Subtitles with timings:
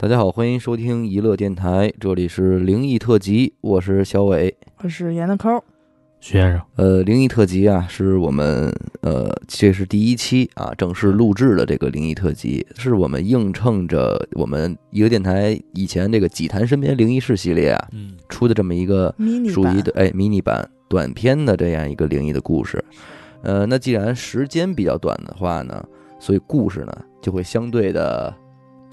[0.00, 4.56] 大家好，欢迎收听娱乐电台，这里是灵异特辑，我是小伟。
[4.80, 5.60] 我是严的抠，
[6.20, 19.12] 徐先生，呃，灵异特辑啊，是我们呃，这是第一期啊，正式录制的这个灵异特辑，是我们映衬着我们娱乐电台以前这个《几谈身边灵异事》系列啊嗯，出的这么一个
[19.52, 22.82] 属于的哎迷你版短篇的这样一个灵异的故事。
[23.42, 25.84] 呃，那既然时间比较短的话呢，
[26.20, 28.32] 所以故事呢就会相对的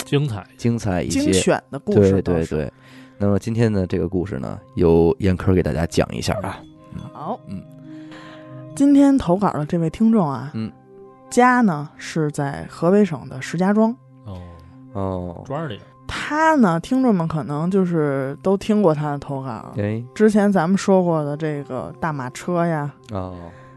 [0.05, 1.19] 精彩，精彩一些。
[1.19, 2.73] 精选的故事对，对对。
[3.17, 6.61] 那么今天的这个故事呢，由严科给大家讲一下啊。
[7.11, 7.61] 好，嗯，
[8.75, 10.71] 今天投稿的这位听众啊，嗯，
[11.29, 13.95] 家呢是在河北省的石家庄。
[14.25, 14.41] 哦，
[14.93, 19.73] 哦，庄里，他呢，听众们可能就是都听过他的投稿。
[19.77, 23.35] 哎，之前咱们说过的这个大马车呀，哦，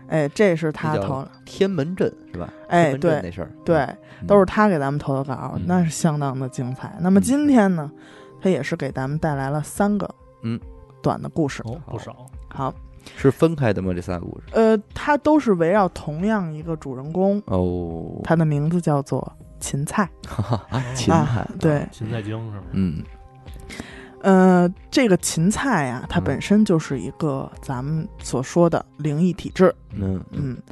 [0.09, 2.53] 哎，这是他投的，天门镇是吧？
[2.69, 3.79] 哎对那事儿，对，
[4.21, 6.97] 嗯都是他给咱们投的稿，嗯那是相当的精彩。
[7.01, 7.91] 那么今天呢，
[8.41, 10.09] 他也是给咱们带来了三个
[10.43, 10.59] 嗯
[11.03, 11.62] 短的故事。
[11.67, 12.15] 哦，不少，
[12.48, 12.73] 好，
[13.17, 13.92] 是分开的吗？
[13.95, 14.47] 这三个故事？
[14.53, 20.09] 呃，它都是围绕同样一个主人公，哦，他的名字叫做芹菜。
[20.29, 22.64] 哈哈，秦啊汉，对，芹菜精是吗？
[22.73, 23.03] 嗯
[24.20, 30.62] 呃，这个芹菜呀、它嗯本身就是一个咱们所说的灵异体质，嗯嗯嗯，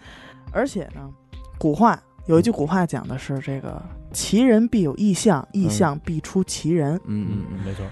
[0.51, 1.09] 而且呢，
[1.59, 3.81] 古话有一句古话讲的是这个
[4.13, 7.85] “奇人必有异象，异象必出奇人”嗯嗯嗯没错，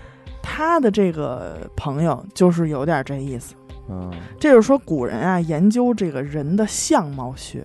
[0.43, 3.55] 他的这个朋友就是有点这意思。
[3.89, 7.65] 嗯，这就是说，古人啊研究这个人的相貌学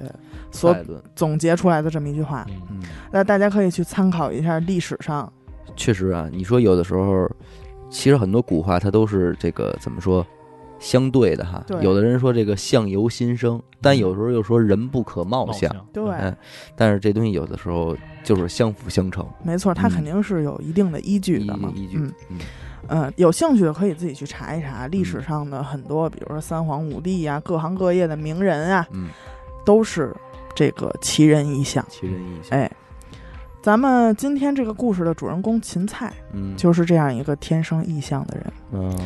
[0.51, 0.75] 所，
[1.15, 5.31] 总结出来的这么一句话，嗯，嗯，那大家可以去参考一下历史上。
[5.77, 7.29] 确实啊，你说有的时候，
[7.89, 10.25] 其实很多古话它都是这个怎么说？
[10.79, 16.35] 相对的哈，有的人说这个相由心生，但有时候又说人不可貌貌相，对，嗯
[16.75, 19.91] 但是这东西有的时候就是相辅相成，没错，它嗯。
[19.91, 21.71] 肯定是有一定的依据的嘛。
[21.75, 22.13] 依依据，嗯。
[22.29, 22.37] 嗯。
[22.87, 29.09] 嗯，有兴趣的可以自己去查一查历史上的很多，比如说三皇五帝呀、各行各业的名人啊，嗯，
[29.63, 30.15] 都是
[30.55, 31.85] 这个奇人异象。
[31.87, 32.71] 奇人异象，哎，
[33.61, 38.53] 咱们今天这个故事的主人公芹菜嗯，就是这样一个天生异象的人。
[38.71, 38.97] 嗯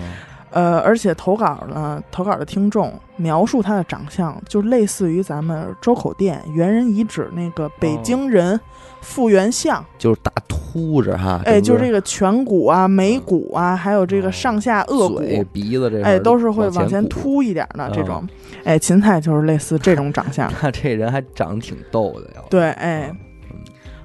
[0.53, 8.59] 呃，而且投稿呢，投稿的听众描述他的长相，就类似于咱们周口店猿人遗址那个北京人
[9.02, 17.03] 复原像，就是大秃着哈，哎，就是这个个颧骨啊、眉骨啊，还有这个上下颚骨，嘴、鼻子这块哎，都是会往前。
[17.09, 18.28] 凸一点的嗯这种。
[18.64, 20.52] 哎，芹菜就是类似这种长相。
[20.62, 22.41] 那这人还长得挺逗的呀。
[22.50, 23.12] 对，哎
[23.52, 23.59] 嗯，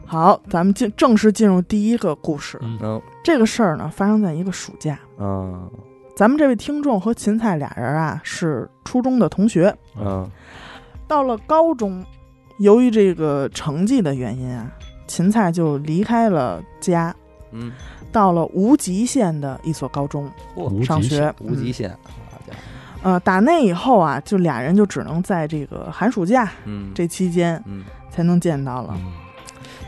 [0.05, 2.59] 好，咱们进正式进入第一个故事。
[2.61, 4.99] 嗯，嗯这个事儿呢，发生在一个暑假。
[5.19, 5.71] 嗯
[6.19, 10.29] 咱们这位听众和芹菜俩人啊是初中的同学，嗯。
[11.07, 12.05] 到了高中，
[12.59, 14.69] 由于这个成绩的原因啊，
[15.07, 17.15] 芹菜就离开了家，
[17.53, 17.71] 嗯，
[18.11, 21.33] 到了无极县的一所高中无上学。
[21.39, 21.73] 无极嗯。
[21.73, 21.91] 限，
[22.33, 22.59] 好家伙，
[23.05, 28.93] 呃，打那以后啊，就俩人就只能在这个寒暑假嗯，这期间嗯，才能见到了。
[28.99, 29.13] 嗯，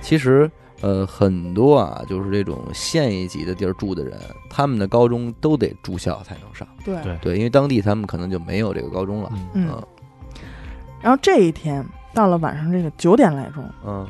[0.00, 0.48] 其实
[0.80, 4.18] 呃很多啊，就是这种县一级的地儿住的人，
[4.48, 6.66] 他们的高中都得住校才能上。
[6.84, 7.00] 对。
[7.02, 7.18] 对。
[7.20, 9.30] 对，因为当地他们可能就没有这个高中了。
[9.54, 9.82] 嗯，
[11.02, 14.06] 然后这一天到了晚上这个九点来钟，嗯。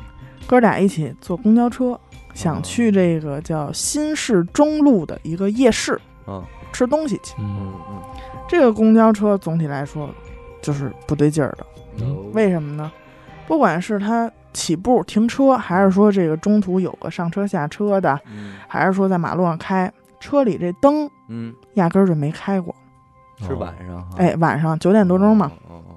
[0.47, 1.97] 哥俩一起坐公交车，
[2.33, 6.43] 想去这个叫新市中路的一个夜市嗯。
[6.73, 7.35] 吃东西去。
[7.39, 7.57] 嗯。
[7.59, 8.01] 嗯嗯。
[8.47, 10.09] 这个公交车总体来说
[10.61, 11.65] 就是不对劲儿的，
[12.01, 12.91] 嗯，为什么呢？
[13.47, 22.73] 不管是它起步停车，还是说这个中途有个上车下车的，嗯还是说在马路上开，车里这灯嗯，压根儿就没开过。
[23.45, 24.09] 是晚上哈。
[24.17, 25.75] 哎，晚上九点多钟嘛，哦。
[25.75, 25.95] 哦哦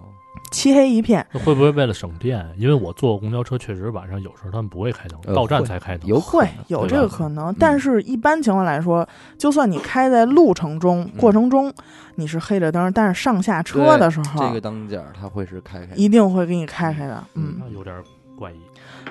[0.50, 1.26] 漆黑一片。
[1.32, 2.46] 会不会为了省电？
[2.56, 6.06] 因为我坐公交车，确实晚上有时候他们不会开灯，呃到站才开灯。
[6.06, 9.04] 有会有这个可能，但是一般情况来说，
[9.36, 11.74] 就算你开在路程中、过程中，
[12.14, 15.96] 你是黑着灯，但是上下车的时候，这个当间儿他会是开开的。
[15.96, 17.24] 一定会给你开开的。
[17.34, 18.00] 嗯，那有点
[18.36, 18.60] 怪异。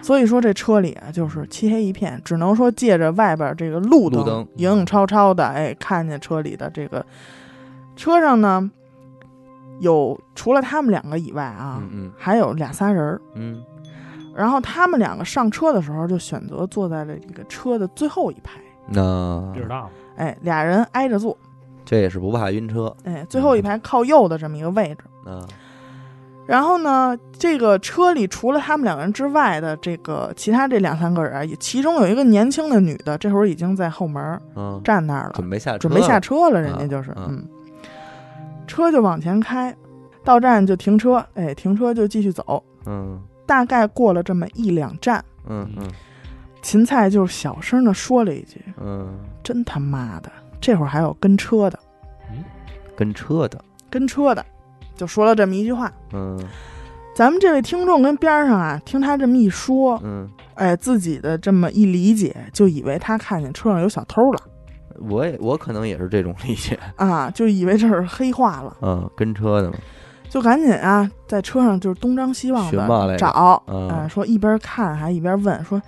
[0.02, 7.06] 所以说这车里啊，就是漆黑一片，只能说借着外边这个路路灯影影绰绰的，哎，看见车里的这个
[7.96, 8.70] 车上呢，
[9.80, 13.22] 有除了他们两个以外啊，嗯还有俩仨人儿。
[13.36, 13.64] 嗯
[14.36, 19.90] 然后他们两个上车的时候，就选择坐在了这个车的最后一排，嗯，那地儿大吗？
[20.16, 21.38] 哎，俩人挨着坐，
[21.86, 22.92] 这也是不怕晕车。
[23.04, 25.04] 哎，最后一排靠右的这么一个位置。
[25.28, 25.48] 嗯
[26.46, 37.48] 然后呢，这个车里除了他们两个人之外的这个其他这两三个人其中有一个年轻的女的，这会儿已经在后门嗯，站那儿了，准备下车准备下车了，人家啊就是，啊嗯，
[38.68, 39.74] 车就往前开，
[40.24, 42.62] 到站就停车，哎，停车就继续走。
[42.86, 45.86] 嗯大概过了这么一两站，嗯嗯
[46.62, 50.32] 芹菜就小声的说了一句嗯，真他妈的，
[50.62, 51.80] 这会儿还有跟车的，
[52.32, 52.44] 嗯
[52.96, 54.46] 跟车的，跟车的，
[54.96, 55.92] 就说了这么一句话。
[56.14, 56.40] 嗯。
[57.16, 64.40] 咱们这位听众跟边上啊，听他这么一说，嗯，哎，自己的这么一理解，就以为他看见车上有小偷了。
[65.00, 69.78] 我也我可能也是这种理解，啊，就以为这是黑化了，嗯，跟车的嘛，
[70.28, 75.80] 就赶紧啊，在车上就是东张西望的找，嗯啊，说一边看还一边问，说，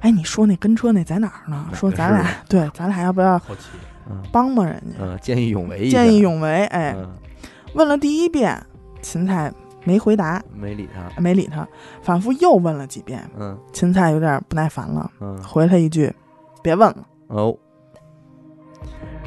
[0.00, 1.66] 哎，你说那跟车那在哪儿呢？
[1.72, 3.68] 说咱俩对，咱俩要不要好奇，
[4.10, 4.22] 嗯。
[4.30, 4.98] 帮帮人家？
[5.00, 7.10] 嗯，见义勇为，见义勇为，哎，嗯，
[7.74, 8.60] 问了第一遍，
[9.02, 9.52] 芹菜
[9.84, 11.66] 没回答，没理他，没理他，
[12.00, 13.58] 反复又问了几遍，嗯。
[13.72, 16.12] 芹菜有点不耐烦了，嗯，回他一句
[16.62, 17.06] ：“别问了。
[17.28, 17.56] 哦，”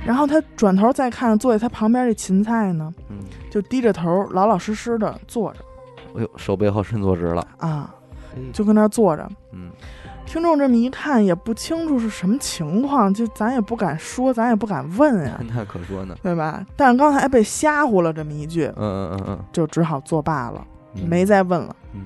[0.06, 3.20] 然后他转头再看坐在他旁边这芹菜呢，嗯，
[3.52, 5.60] 就低着头，老老实实的坐着。
[6.16, 7.97] 哎呦，手背后伸坐直了，啊，嘿，
[8.54, 9.28] 就跟那儿坐着。
[9.52, 9.70] 嗯。
[10.26, 16.66] 听众这么一看，也不清楚是什么情况，就咱也不敢说，咱也不敢问呀， 那可说呢，对吧？
[16.76, 19.40] 但是刚才被吓唬了这么一句，嗯嗯嗯嗯。
[19.54, 21.74] 就只好作罢了，嗯，没再问了。
[21.94, 22.02] 嗯。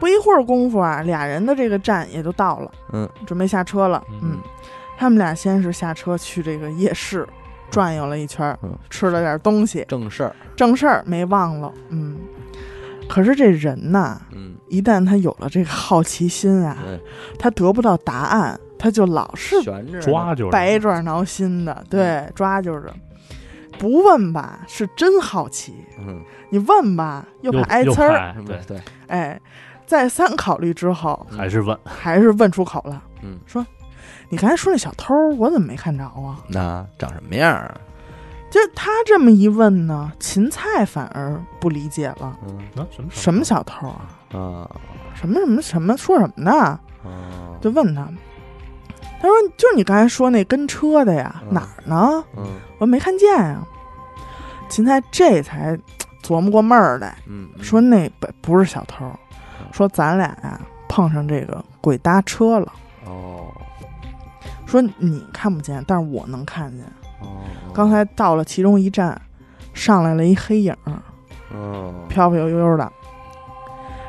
[0.00, 3.06] 不一会儿功夫啊，俩人的这个站也就到了，嗯。
[3.26, 4.02] 准备下车了。
[4.10, 4.20] 嗯。
[4.22, 4.38] 嗯，
[4.96, 7.28] 他们俩先是下车去这个夜市
[7.70, 8.56] 转悠了一圈
[8.88, 11.70] 吃了点东西，正事儿，正事儿没忘了。
[11.90, 12.16] 嗯，
[13.06, 16.76] 可是这人呐，嗯，一旦他有了这个好奇心啊，
[17.38, 20.00] 他得不到答案，他就老是悬着呢。
[20.00, 20.50] 抓就是。
[20.50, 22.92] 百爪挠心的，对，抓就是。
[23.78, 26.20] 不问吧，是真好奇；嗯，
[26.50, 28.34] 你问吧，又怕挨呲儿。
[28.44, 29.40] 对，对，哎，
[29.86, 31.38] 再三考虑之后，嗯。
[31.38, 33.00] 还是问，还是问出口了。
[33.22, 33.64] 嗯，说
[34.30, 36.40] 你刚才说那小偷，我怎么没看着啊？
[36.48, 37.80] 那长什么样啊？
[38.50, 42.58] 就他这么一问呢，芹菜反而不理解了，嗯。
[42.76, 44.17] 啊什么什么小偷啊？
[44.32, 44.68] 啊
[45.14, 46.52] 什么什么什么说什么呢？
[46.52, 46.80] 啊，
[47.60, 48.06] 就问他，
[49.20, 52.24] 他说就是你刚才说那跟车的呀，嗯哪儿呢？
[52.36, 52.44] 嗯
[52.78, 53.62] 我没看见呀。
[54.68, 55.78] 芹菜这才
[56.22, 59.10] 琢磨过闷儿来，嗯，嗯说那不不是小偷，
[59.72, 62.72] 说咱俩呀碰上这个鬼搭车了。
[63.06, 63.46] 哦
[64.66, 66.84] 说你看不见，但是我能看见。
[67.20, 67.40] 哦，
[67.74, 69.18] 刚才到了其中一站，
[69.72, 70.92] 上来了一黑影儿，
[71.50, 72.92] 哦，飘飘悠悠的。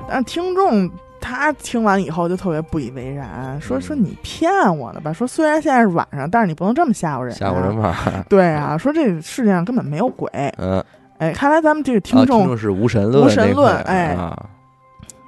[0.09, 0.89] 但是听众
[1.21, 5.13] 他听完以后就特别不以为然，说嗯说你骗我呢吧？
[5.13, 7.75] 说虽然现在是晚上，但是你不能这么吓唬人、吓唬人。
[7.79, 10.29] 吧， 对啊，说这世界上根本没有鬼。
[10.57, 10.83] 嗯，
[11.17, 14.49] 哎，看来咱们这个啊听众，听是无神论，无神论哎啊，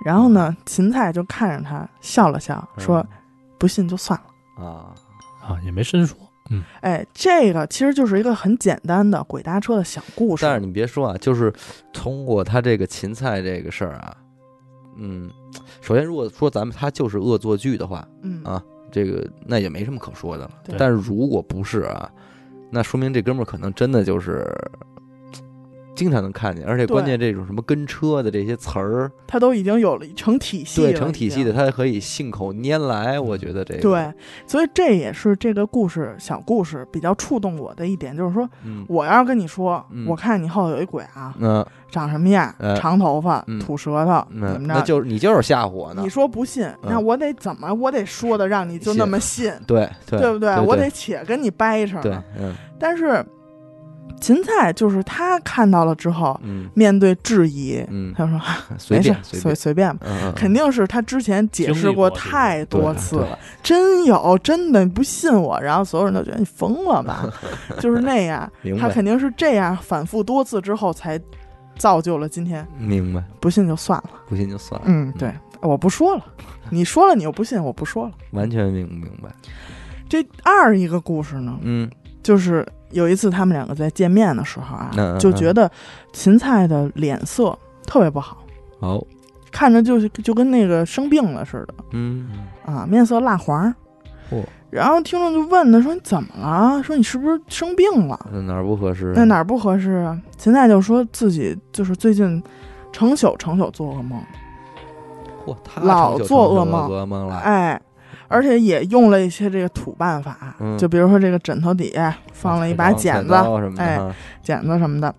[0.05, 3.05] 然后呢，芹菜就看着他笑了笑，说
[3.59, 4.25] ：“不信就算了。
[4.59, 4.85] 嗯啊，
[5.43, 6.17] 啊，也没深说，
[6.49, 10.45] 嗯，哎，这个其实就是一个很简单的鬼搭车的小故事。
[10.45, 11.53] 但是你别说啊，就是
[11.91, 14.15] 通过他这个芹菜这个事儿啊，
[15.03, 15.29] 嗯，
[15.81, 20.51] 首先如果说咱们他就是恶作剧的话，嗯啊这个那也没什么可说的了。
[20.77, 22.11] 但是如果不是啊，
[22.69, 24.47] 那说明这哥们儿可能真的就是。
[25.95, 31.65] 经常能看见，而且关键这种什么跟车的这些词儿，它都已经有了成体系了，对成体系的，已经。
[31.65, 33.19] 它可以信口拈来。
[33.19, 34.13] 我觉得这个，对，
[34.47, 44.73] 所以这也是这个故事小故事比较触动我的一点，就是说，嗯我要是跟你说，嗯我看你后头有一鬼啊，嗯长什么样，呃长头发，嗯吐舌头，嗯，怎么着？
[44.75, 46.09] 那就是你就是吓唬我呢你。
[46.09, 47.71] 说不信，那嗯我得怎么？
[47.73, 50.55] 我得说的让你就那么信， 对对对不对？
[50.55, 51.99] 对我得且跟你掰扯。
[52.01, 53.23] 对，嗯但是
[54.21, 58.39] 芹菜就是他看到了之后，嗯面对质疑，嗯，他说
[58.77, 60.07] 随没事，随便，随随便吧。
[60.35, 67.27] 肯定是他之前解释过太多次对了，真有真的，不信我，然后所有人都觉得你疯了吧，
[67.81, 68.49] 就是那样。
[68.79, 71.19] 他肯定是这样反复多次之后才
[71.77, 72.65] 造就了今天。
[72.77, 74.85] 明白，不信就算了，不信就算了。
[74.87, 76.23] 嗯，对，我不说了。
[76.69, 78.11] 你说了，你又不信，我不说了。
[78.31, 79.29] 完全明明白。
[80.07, 81.89] 这二一个故事呢，嗯
[82.21, 85.69] 就是有一次他们两个在见面的时候啊，嗯嗯就觉得
[86.13, 88.37] 芹菜的脸色特别不好，
[88.79, 89.03] 好，
[89.51, 92.29] 看着就就跟那个生病了似的嗯
[92.65, 93.73] 啊，面色蜡黄。
[94.31, 96.81] 嚯然后听众就问他说：“你怎么了？
[96.81, 98.17] 说你是不是生病了？
[98.31, 99.11] 那哪儿不合适？
[99.13, 102.41] 那哪儿不合适啊？”芹菜就说自己就是最近
[102.93, 104.23] 成宿成宿做噩梦，
[105.45, 107.35] 嚯，他老做噩梦噩梦了。
[107.39, 107.81] 哎，
[108.31, 113.33] 而且也用了一些这个土办法，嗯就比如说这个枕头底下放了一把剪子，
[113.77, 113.99] 哎，
[114.41, 115.13] 剪子什么的，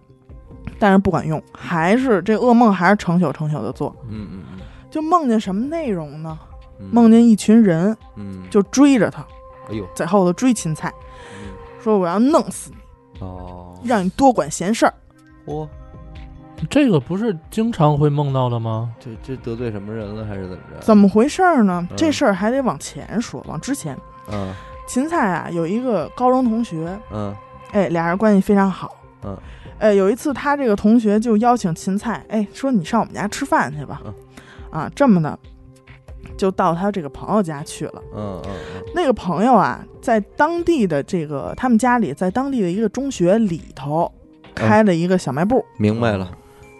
[0.79, 6.39] 但是不管用，还是这噩梦还是成宿成宿的做，嗯嗯嗯就梦见什么内容呢？
[6.81, 9.23] 嗯，梦见一群人嗯，就追着他，
[9.69, 10.93] 哎呦，在后头追芹菜，
[11.37, 11.53] 嗯
[11.83, 14.95] 说我要弄死你，哦，让你多管闲事儿。
[15.47, 15.69] 嚯，
[16.71, 18.93] 这个不是经常会梦到的吗？
[18.99, 20.81] 这这得罪什么人了，还是怎么着？
[20.81, 21.87] 怎么回事儿呢？
[21.91, 23.97] 嗯这事儿还得往前说，往之前，
[24.31, 24.53] 嗯
[24.87, 27.35] 芹菜啊有一个高中同学，嗯
[27.73, 28.95] 哎，俩人关系非常好。
[29.25, 29.37] 嗯，
[29.79, 34.03] 哎，有一次他这个同学就邀请芹菜，哎，说你上我们家吃饭去吧。
[34.05, 34.15] 嗯
[34.71, 35.39] 啊，这么的，
[36.37, 38.03] 就到他这个朋友家去了。
[38.15, 44.11] 嗯嗯嗯那个朋友啊，在当地的这个他们家里，在当地的一个中学里头
[44.55, 46.31] 开了一个小卖部、明白了。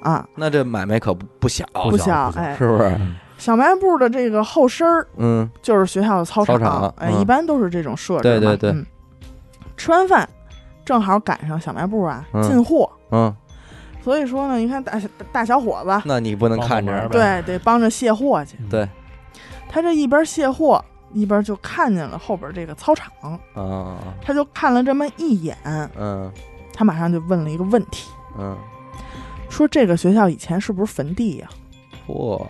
[0.03, 2.57] 啊，那这买卖可不不小，不不小哎。
[2.57, 2.89] 是不是？
[2.99, 5.51] 嗯小卖部的这个后身儿嗯。
[5.61, 7.21] 就是学校的操操场哎，嗯。
[7.21, 8.39] 一般都是这种设置嘛。
[8.39, 8.71] 对对对。
[8.71, 8.87] 嗯。
[9.77, 10.29] 吃完饭，
[10.85, 12.43] 正好赶上小卖部啊嗯。
[12.43, 13.35] 进货，嗯，
[14.01, 17.09] 所以说呢，你看大小大小伙子，那你不能看着。
[17.09, 18.57] 对，得帮着卸货去。
[18.61, 18.69] 嗯。
[18.69, 18.89] 对。
[19.69, 23.11] 他这一边卸货，一边就看见了后边这个操场，
[23.55, 25.57] 啊他就看了这么一眼，
[25.97, 26.31] 嗯。
[26.75, 28.57] 他马上就问了一个问题，嗯，
[29.53, 31.49] 说这个学校以前是不是坟地呀、
[32.09, 32.45] 嚯，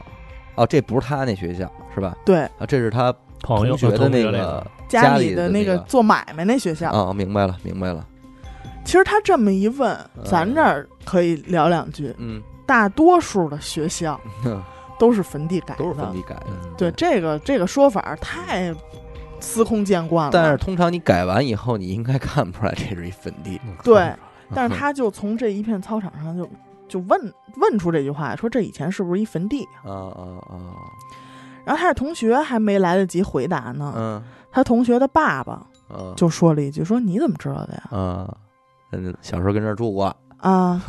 [0.55, 2.17] 哦，这不是他那学校是吧？
[2.25, 6.91] 对，啊，这是他朋友同学的那个家里的那个做买卖那学校。
[6.91, 8.07] 啊，明白了明白了。
[8.85, 12.15] 其实他这么一问，咱这儿可以聊两句。
[12.19, 14.21] 嗯，大多数的学校
[14.99, 16.47] 都是坟地改的，都是坟地改的。
[16.49, 18.75] 嗯对这个这个说法太
[19.41, 20.31] 司空见惯了。
[20.33, 23.61] 但是通常你改完以后，你应该看不出来这是一坟地。
[23.65, 24.13] 嗯对，
[24.55, 26.49] 但是他就从这一片操场上就
[26.93, 29.65] 就问问出这句话，说这以前是不是一坟地？
[29.83, 30.77] 啊啊啊，
[31.65, 38.37] 然后他的同学还没来得及回答呢，嗯他同学的爸爸嗯就说了一句：“说你怎么知道的呀啊，
[38.91, 40.83] 嗯，小时候跟这儿住过。？”啊，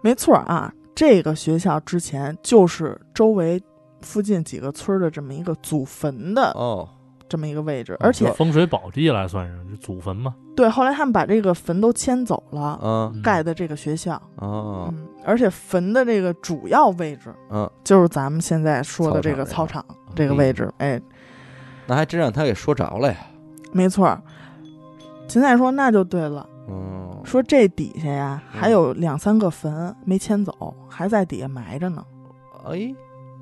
[0.00, 3.62] 没错啊，这个学校之前就是周围
[4.00, 6.88] 附近几个村的这么一个祖坟的哦，
[7.32, 13.10] 这么一个位置，而且风水宝地来算是祖坟嘛，对，后来他们把这个坟都迁走了，嗯。
[13.14, 21.00] 嗯盖的这个学校，哦，嗯，而且坟的这个主要位置嗯，就是咱们现在说的这个操操场这个位置，哎，
[21.86, 23.16] 那还真让他给说着了呀。
[23.72, 24.20] 没错儿。
[25.28, 28.60] 芹菜说：“那就对了，嗯，说这底下呀嗯。
[28.60, 32.04] 还有两三个坟没迁走，还在底下埋着呢。
[32.66, 32.94] 哎，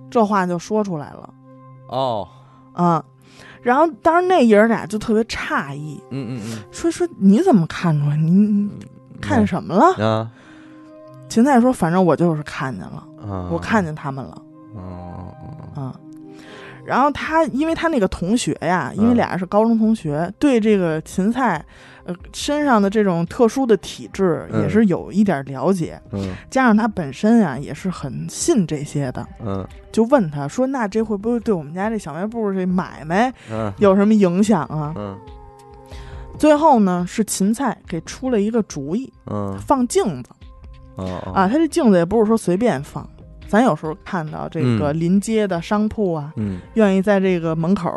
[0.09, 1.35] 这话就说出来了。
[1.89, 2.29] 哦，
[2.75, 3.05] 啊。
[3.63, 8.17] 然后当时那爷儿俩就特别诧异，嗯嗯嗯说说你怎么看出来？
[8.17, 8.69] 你
[9.21, 10.05] 看什么了？
[10.05, 10.31] 啊
[11.29, 14.43] 芹菜说：“反正我就是看见了，啊，我看见他们了。”
[14.75, 15.33] 哦，
[15.77, 15.95] 啊。
[16.85, 21.65] 然后他，因为他那个同学呀，因为嗯俩是高中同学，对这个芹菜，
[22.11, 24.63] 呃，身上的这种特殊的体质嗯。
[24.63, 26.35] 也是有一点了解，嗯。
[26.51, 29.67] 加上他本身啊也是很信这些的，嗯。
[29.93, 33.73] 就问他说：“那这会不会对我们家这小卖部这买卖嗯。
[33.79, 35.19] 有什么影响啊嗯？”
[36.39, 39.57] 最后呢，是芹菜给出了一个主意，嗯。
[39.59, 40.31] 放镜子
[40.97, 41.49] 哦啊。
[41.49, 43.09] 他这镜子也不是说随便放，
[43.49, 46.61] 咱有时候看到这个临街的商铺啊，嗯。
[46.75, 47.91] 愿意在这个门口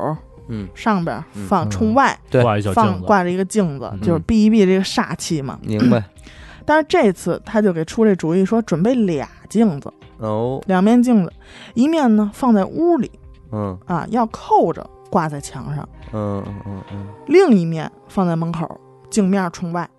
[0.48, 1.70] 嗯，上边嗯放嗯。
[1.70, 2.18] 冲外。
[2.30, 4.02] 对挂一小放，挂着一个镜子，嗯。
[4.02, 5.60] 就是避一避这个煞气嘛。
[5.62, 6.04] 明白。
[6.66, 11.34] 但是这次他就给出这主意，说准备俩镜子，哦，两面镜子，
[11.74, 13.12] 一面呢放在屋里
[13.52, 13.78] 嗯。
[13.86, 15.84] 啊，要扣着挂在墙上；
[16.14, 16.84] 嗯嗯嗯。
[16.94, 19.90] 嗯，另一面放在门口，镜面冲外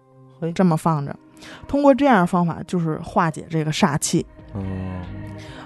[0.40, 1.14] 嘿，这么放着。
[1.68, 4.24] 通过这样方法，就是化解这个煞气。
[4.54, 4.62] 哦，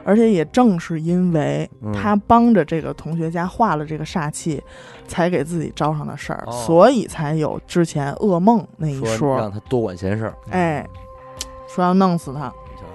[0.09, 1.93] 而且也正是因为嗯。
[1.93, 4.63] 他帮着这个同学家化了这个煞气，
[5.07, 6.53] 才给自己招上的事儿，哦。
[6.67, 10.87] 所以才有之前噩梦那一说让他多管闲事儿，哎，
[11.69, 12.47] 说要弄死他。
[12.71, 12.87] 你瞧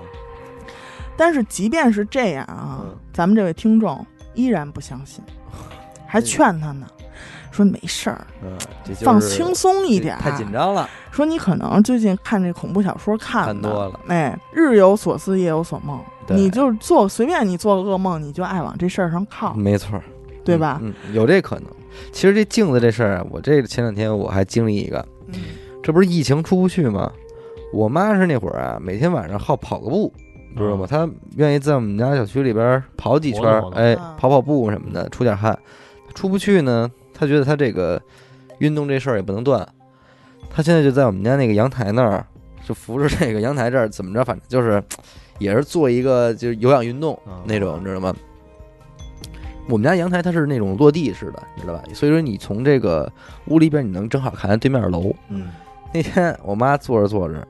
[1.16, 2.98] 但是即便是这样啊，嗯。
[3.14, 4.04] 咱们这位听众
[4.34, 5.24] 依然不相信，
[6.08, 6.88] 还劝他呢，
[7.52, 10.20] 说没事儿，嗯，这就是放轻松一点儿。
[10.20, 20.04] 太紧张了，说你可能最近看这恐怖小说看的多了，哎，日有所思，夜有所梦，对你就做随便你做噩梦，你就爱往这事儿上靠，没错儿，
[20.44, 20.80] 对吧？
[20.82, 21.66] 嗯，嗯有这可能。
[22.12, 25.36] 其实这镜子这事儿啊，我这前两天我还经历一个，嗯
[25.84, 27.12] 这不是疫情出不去吗？
[27.74, 30.14] 我妈是那会儿啊，每天晚上好跑个步，
[30.52, 30.88] 你知道吗？
[30.90, 35.58] 她愿意在我们家小区里边跑几圈哎啊，跑跑步什么的，出点汗。
[36.16, 38.02] 出不去呢，她觉得她这个
[38.60, 39.68] 运动这事儿也不能断。
[40.50, 42.26] 她现在就在我们家那个阳台那儿，
[42.64, 44.82] 就扶着这个阳台这儿，怎么着，反正就是
[45.40, 48.16] 也是做一个就是有氧运动嗯那种，你知道吗？
[49.70, 51.84] 我们家阳台它是那种落地式的，你知道吧？
[51.94, 53.10] 所以说你从这个
[53.48, 55.14] 屋里边，你能正好看见对面楼。
[55.30, 55.50] 嗯
[55.94, 57.48] 那天我妈坐着坐着，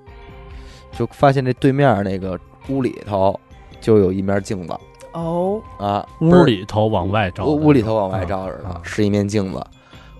[0.91, 3.39] 就发现这对面那个屋里头
[3.79, 4.73] 就有一面镜子
[5.13, 9.63] 哦，啊，屋里头往外照屋，屋里头往外照着啊的，是一面镜子。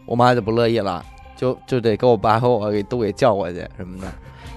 [0.06, 1.04] 我妈就不乐意了，
[1.36, 4.08] 就就得给我爸和我给都给叫过去什么的，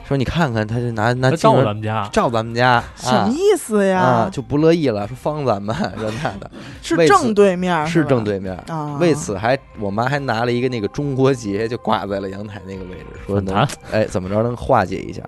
[0.06, 4.00] 说你看看，他就拿拿照镜子咱们家，照咱们家什么啊意思呀？
[4.00, 8.56] 啊，就不乐意了，说方咱们这那的，是正对面吧是正对面。
[8.68, 8.96] 啊。
[9.00, 15.22] 为此还我妈还拿了一个那个中国结，就挂在了阳台那个位置，说能哎怎么着能化解一下。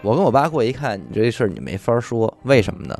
[0.00, 2.96] 我跟我爸过一看，你这事儿你没法说，为什么呢？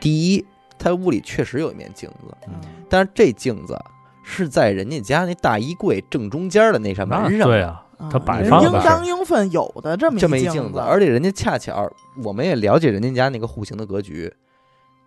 [0.00, 0.46] 第一，
[0.78, 2.54] 他屋里确实有一面镜子，嗯
[2.88, 3.78] 但是这镜子
[4.22, 11.90] 是在人家家那大衣柜正中间的那扇门上，对啊，啊他摆人放的应当应分有的这么这么一镜镜子，而且人家恰巧
[12.22, 14.32] 我们也了解人家家那个户型的格局，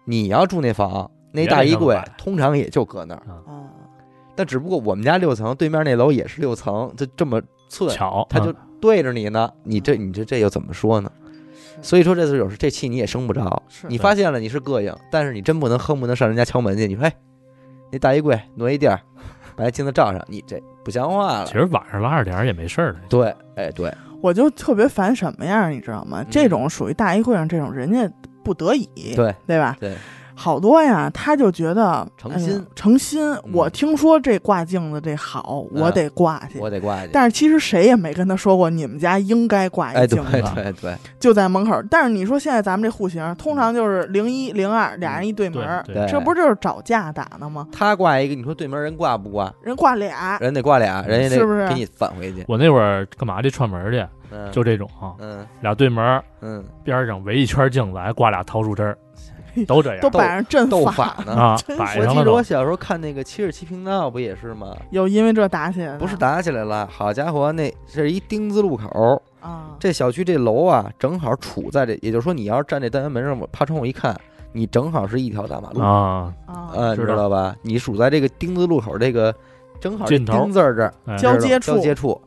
[0.06, 3.68] 你要住那房，那大衣柜通常也就搁那儿，啊，
[4.36, 11.12] 但只不过我们家六层，对面那楼也是六层，就这么寸，巧，他就嗯对着你呢，你这你这这又怎么说呢？
[11.82, 17.14] 所以说这次有时这气你也生不着，你发现了你是膈应，但是你真不能恨不能上人家敲门去，你说哎，
[17.92, 19.02] 那大衣柜挪一地儿，
[19.56, 21.54] 把那镜子照上，你这不像话了其。
[21.54, 23.00] 实晚上拉着点儿也没事儿的。
[23.10, 26.22] 对，哎对，我就特别烦什么样，你知道吗？
[26.22, 28.10] 嗯这种属于大衣柜上这种，人家
[28.44, 29.76] 不得已，对对吧？
[29.80, 29.96] 对，
[30.36, 33.34] 好多呀，他就觉得诚心哎诚心。
[33.34, 36.60] 嗯我听说这挂镜子这好，我得挂去。
[36.60, 37.10] 我得挂去。
[37.14, 41.82] 但是其实谁也没跟他说过，你们家应该挂哎，对一镜子，对对，就在门口。
[41.90, 47.68] 但是你说现在咱们这户型，通常就是零一零二俩人一对门儿，对对这不就是找架打的吗？
[47.72, 49.54] 他挂一个，你说对门人挂不挂？
[49.62, 52.44] 人挂俩，人得挂俩，人家得是不是给你返回去。
[52.48, 58.98] 我那会儿干嘛去串门去，嗯，就这种啊，嗯俩对门嗯，边上围一圈镜子，还挂俩桃树枝儿，
[59.64, 61.34] 都这样都摆上阵斗法法呢。
[61.34, 62.12] 啊，摆上了。
[62.12, 64.76] 我记得我小时候看那个七十七频道不也是吗？
[64.90, 74.20] 有因为这打起来的，不是打起来了，好家伙，那是一丁字路口，啊，这小区这楼啊，正好处在这，也就是说，你要是站这单元门上，我趴窗户一看，
[74.52, 77.56] 你正好是一条大马路，啊，啊，呃，你知道吧？
[77.62, 79.34] 你处在这个丁字路口这个
[79.80, 82.20] 正好这丁字儿这儿哎交接处交接处。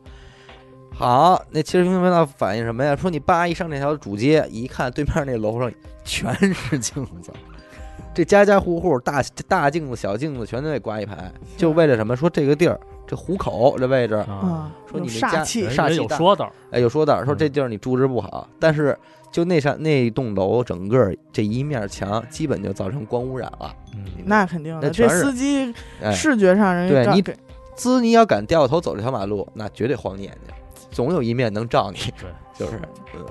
[0.99, 2.93] 好，那其实平频道反映什么呀？
[2.93, 5.71] 说你叭一上这条主街，一看对面那楼上
[6.03, 7.31] 全是镜子，
[8.13, 12.17] 这家家户户大大镜子、小镜子全都得挂一排，就为了什么？
[12.17, 12.77] 说这个地儿，
[13.07, 14.21] 这虎口这位置，
[14.91, 18.97] 说你煞气煞气大有说道，哎，有说道说嗯这地儿你住着不好，但是
[19.31, 23.73] 就那扇那栋楼整个这一面墙，基本就造成光污染了。
[23.95, 27.23] 嗯，那肯定的，这司机哎，视觉上人对你
[27.73, 30.53] 滋你要敢掉头走这条马路，那绝对晃你眼睛，
[30.91, 32.79] 总有一面能照你，对，就是，
[33.15, 33.25] 嗯，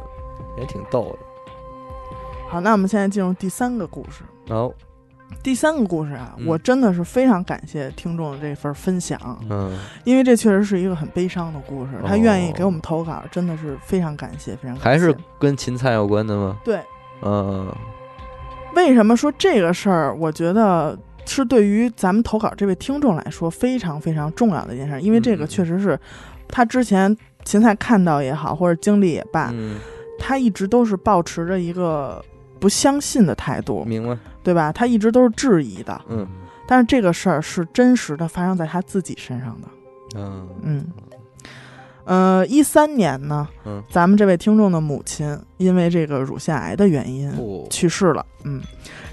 [0.59, 1.19] 也挺逗的。
[2.49, 4.23] 好，那我们现在进入第三个故事。
[4.47, 4.75] 然后，
[5.43, 9.19] 第三个故事啊，嗯我真的是非常感谢听众的这份分享，
[9.51, 11.93] 嗯，因为这确实是一个很悲伤的故事。
[12.07, 14.85] 他哦愿意给我们投稿，真的是非常感谢，非常感谢。
[14.85, 16.57] 还是跟芹菜有关的吗？
[16.65, 16.81] 对，
[17.23, 17.71] 嗯
[18.75, 20.15] 为什么说这个事儿？
[20.15, 25.99] 我觉得是对于咱们投稿这位听众来说非常非常重要的一件事，因为这个嗯确实是
[26.49, 29.79] 他之前芹菜看到也好，或者经历也罢，嗯，
[30.19, 32.25] 他一直都是保持着一个
[32.59, 34.17] 不相信的态度，明白。
[34.43, 34.73] 对吧？
[34.73, 36.27] 他一直都是质疑的，嗯。
[36.67, 39.69] 但是这个事儿是真实的发生在他自己身上的。
[40.17, 40.87] 嗯嗯，
[42.05, 48.63] 呃，一三年呢，嗯，咱们这位听众的母亲因为这个乳腺癌的原因不，去世了，嗯，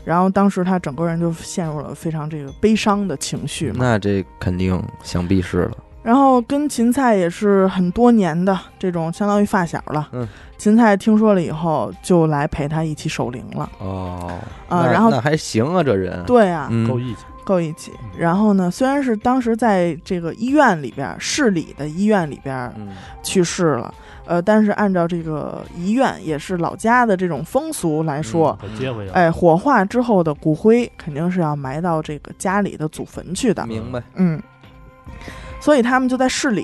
[0.06, 5.78] 然后当时他整个人就陷入了非常这个悲伤的情绪嘛，那这肯定想必是了。
[6.06, 14.40] 然后跟芹菜也是很多年的这种相当于发小了，嗯，芹菜听说了以后就来陪他一起守灵了，哦，
[14.70, 16.24] 啊然后那那还行啊，这人。
[16.28, 17.92] 对啊，嗯，够义气，够义气。
[18.16, 22.90] 然后呢，虽然是当时在这个医院里边，市里的医院里边嗯。
[23.24, 23.92] 去世了，
[24.26, 28.56] 呃，但是按照这个医院也是老家的这种风俗来说，
[29.12, 34.04] 哎，火化之后的骨灰肯定是要埋到这个家里的祖坟去的，明白。
[34.14, 34.40] 嗯，
[35.66, 36.64] 所以他们就在市里，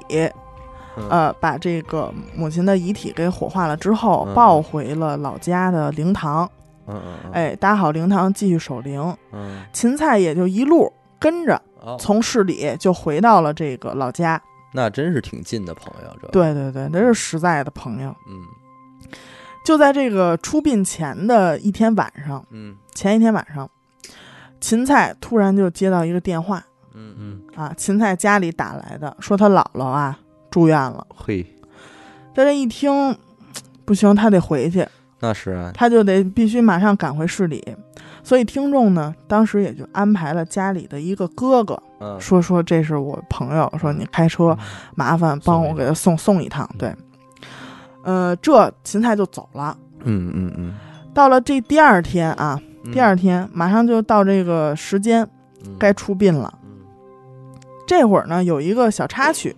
[0.96, 6.48] 嗯呃，把这个母亲的遗体给火化了之后，嗯抱回了老家的灵堂，
[6.86, 7.02] 嗯
[7.34, 11.60] 哎，搭好灵堂继续守灵，嗯，芹菜也就一路跟着。
[11.80, 14.40] 哦，从市里就回到了这个老家。
[14.72, 18.16] 那真是挺近的朋友，这。，对对对，那是实在的朋友。
[18.30, 18.38] 嗯
[19.66, 23.68] 就在这个出殡前的一天晚上，嗯前一天晚上，
[24.60, 30.18] 芹菜突然就接到一个电话嗯嗯，嗯，啊，芹菜家里打来的，说他姥姥啊
[30.50, 31.06] 住院了。
[31.16, 31.46] 嘿，
[32.34, 33.16] 他这一听，
[33.86, 34.88] 不行，他得回去，
[35.20, 37.64] 那是啊，他就得必须马上赶回市里。
[38.24, 44.56] 所以听众呢，当时也就安排了家里的一个哥哥，嗯，说说这是我朋友，说你开车
[44.96, 46.70] 麻烦帮我给他送送一趟。
[46.78, 46.96] 对，
[48.04, 49.76] 呃，这芹菜就走了。
[50.04, 50.74] 嗯嗯嗯，
[51.14, 55.28] 到了这第二天啊，嗯第二天马上就到这个时间
[55.66, 56.54] 嗯该出殡了。
[57.82, 59.56] 嗯这会儿呢，有一个小插曲，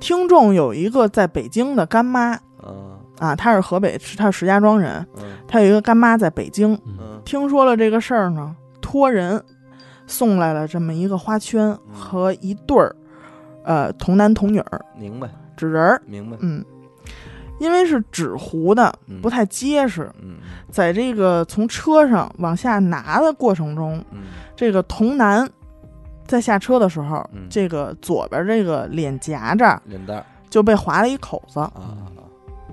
[0.00, 2.98] 听众有一个在北京的干妈啊。
[3.18, 5.22] 啊，他是河北，是他是石家庄人，嗯。
[5.46, 6.76] 他有一个干妈在北京，
[7.24, 9.40] 听说了这个事儿呢，托人
[10.08, 11.94] 送来了这么一个花圈嗯。
[11.94, 12.96] 和一对儿，
[13.62, 15.28] 呃，童男童女儿明白。
[15.56, 16.64] 纸人儿，明白，嗯，
[17.60, 19.20] 因为是纸糊的，嗯。
[19.20, 20.38] 不太结实，嗯。
[20.68, 24.22] 在这个从车上往下拿的过程中，嗯。
[24.56, 25.48] 这个童男
[26.26, 27.46] 在下车的时候，嗯。
[27.50, 30.24] 这个左边这个脸颊这儿脸蛋儿。
[30.50, 32.22] 就被划了一口子，啊啊，啊。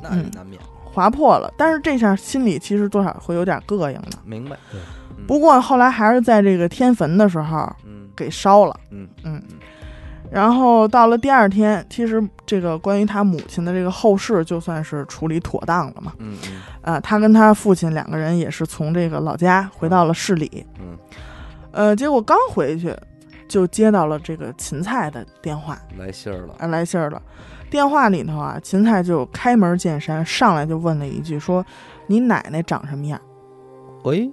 [0.01, 1.51] 那嗯难免，划破了。
[1.57, 4.17] 但是这下心里其实多少会有点膈应的。
[4.25, 4.57] 明白，
[5.27, 8.09] 不过后来还是在这个天坟的时候嗯。
[8.15, 8.77] 给烧了。
[8.91, 9.41] 嗯嗯，
[10.29, 16.11] 然后到了第二天，其实这个关于他母亲的这个后事，就算是处理妥当了嘛。
[16.17, 16.61] 嗯嗯。
[16.81, 20.65] 呃，他跟他父亲两个人也是从这个老家回到了市里。
[20.81, 20.97] 嗯，
[21.71, 22.93] 呃，结果刚回去，
[23.49, 27.21] 就接到了这个芹菜的电话，来信儿了，啊，来信儿了。
[27.69, 31.65] 电话里头啊，芹菜就开门见山，上来就问了一句说
[32.07, 33.19] ：“你奶奶长什么样
[34.03, 34.31] 喂，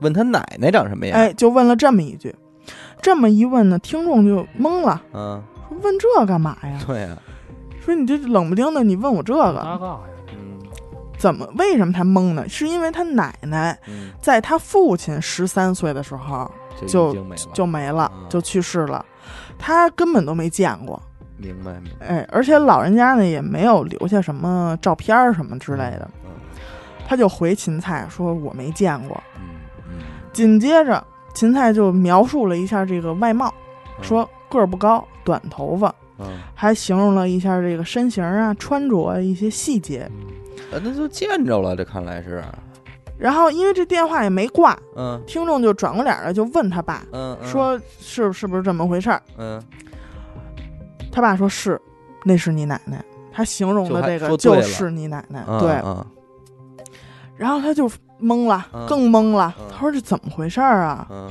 [0.00, 1.16] 问他奶奶长什么？”样？
[1.16, 2.34] 哎，就问了这么一句。
[3.00, 6.78] 这么一问呢，听众就懵了，嗯，说问这干嘛呀？
[6.86, 7.16] 对呀，
[7.80, 10.00] 说你这冷不丁的，你问我这搭个，
[11.16, 11.48] 怎么？
[11.56, 12.48] 为什么他懵呢？
[12.48, 16.50] 是因为他奶奶嗯，在他父亲十三岁的时候
[16.86, 17.14] 就
[17.52, 18.28] 就没了，嗯。
[18.28, 19.04] 就去世了，
[19.58, 21.00] 他根本都没见过。
[21.38, 22.06] 明白明白。
[22.06, 26.30] 哎，而且老人家呢也没有留下什么照片儿什么之类的，嗯
[27.08, 29.22] 他就回芹菜说我没见过。
[30.32, 31.02] 紧接着
[31.34, 33.52] 芹菜就描述了一下这个外貌，
[34.02, 40.10] 说个儿不高，短头发，嗯，还形容了一下这个身形啊、穿着啊一些细节。
[40.10, 40.26] 嗯。
[40.72, 42.42] 啊，那就见着了，这看来是，
[43.18, 49.22] 然后因为这电话也没挂，嗯听众就转过脸来就问他爸嗯，嗯，说是是不是这么回事儿？
[49.38, 49.62] 嗯，
[51.10, 51.80] 他爸说是，
[52.24, 53.02] 那是你奶奶。
[53.32, 55.72] 他形容的这个就是你奶奶，嗯对。
[55.84, 56.04] 嗯
[57.36, 57.86] 然后他就
[58.18, 59.54] 懵了，嗯更懵了。
[59.60, 61.06] 嗯他说这怎么回事儿啊？
[61.10, 61.30] 嗯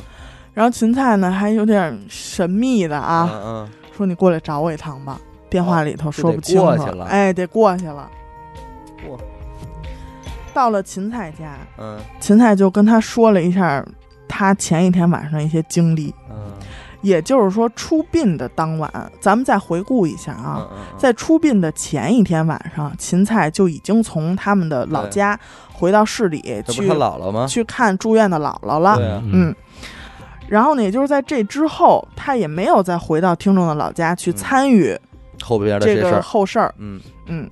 [0.54, 5.19] 然后芹菜呢还有点神秘的啊，嗯说你过来找我一趟吧。
[5.50, 8.10] 电话里头说不清楚，了哎，得过去了。
[10.55, 11.99] 嚯到了芹菜家，嗯。
[12.19, 13.85] 芹菜就跟他说了一下
[14.27, 16.53] 他前一天晚上一些经历，嗯。
[17.01, 25.39] 也就是说出殡的当晚，咱们再回顾一下啊，嗯，在出殡的前一天晚上，芹菜就已经从他们的老家
[25.71, 27.45] 回到市里去姥姥吗？
[27.47, 28.97] 去看住院的姥姥了。
[29.31, 29.53] 嗯，
[30.47, 34.33] 然后呢，也就是在这之后，他也没有再回到听众的老家去嗯。
[34.33, 34.99] 参与
[35.43, 36.73] 后边的这个后事儿。
[36.79, 36.99] 嗯。
[37.27, 37.47] 嗯，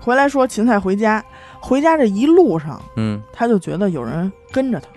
[0.00, 1.22] 回来说芹菜回家，
[1.62, 3.22] 回家这一路上，嗯。
[3.32, 4.88] 他就觉得有人跟着他，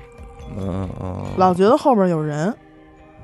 [0.58, 2.54] 嗯嗯，老觉得后边有人。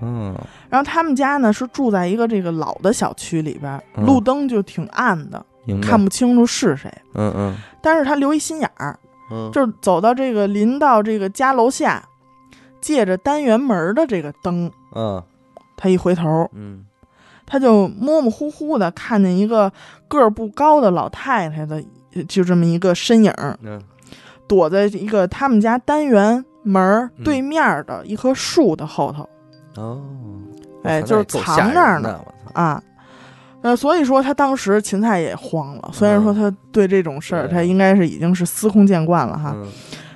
[0.02, 0.36] 嗯。
[0.70, 4.06] 然后他们家呢是住在一个这个老的小区里边，嗯。
[4.06, 6.92] 路灯就挺暗的，明白，看不清楚是谁。
[7.16, 7.58] 嗯嗯。
[7.82, 8.98] 但是他留一心眼儿，
[9.32, 12.04] 嗯，就是走到这个临到这个家楼下，
[12.80, 15.22] 借着单元门的这个灯，嗯。
[15.76, 16.86] 他一回头，嗯。
[17.48, 19.74] 他就模模糊糊的看见一个
[20.08, 21.84] 个儿不高的老太太的，呃
[22.28, 23.82] 就这么一个身影，嗯
[24.48, 29.28] 躲在一个他们家单元门对面的一棵树的后头
[29.82, 30.02] 哦，
[30.84, 32.20] 哎就是藏那儿呢
[32.54, 32.82] 啊。
[33.62, 39.68] 呃，所以说他当时芹菜也慌了，虽然说他对这种事儿、嗯他应该是已经是司空见惯了哈，嗯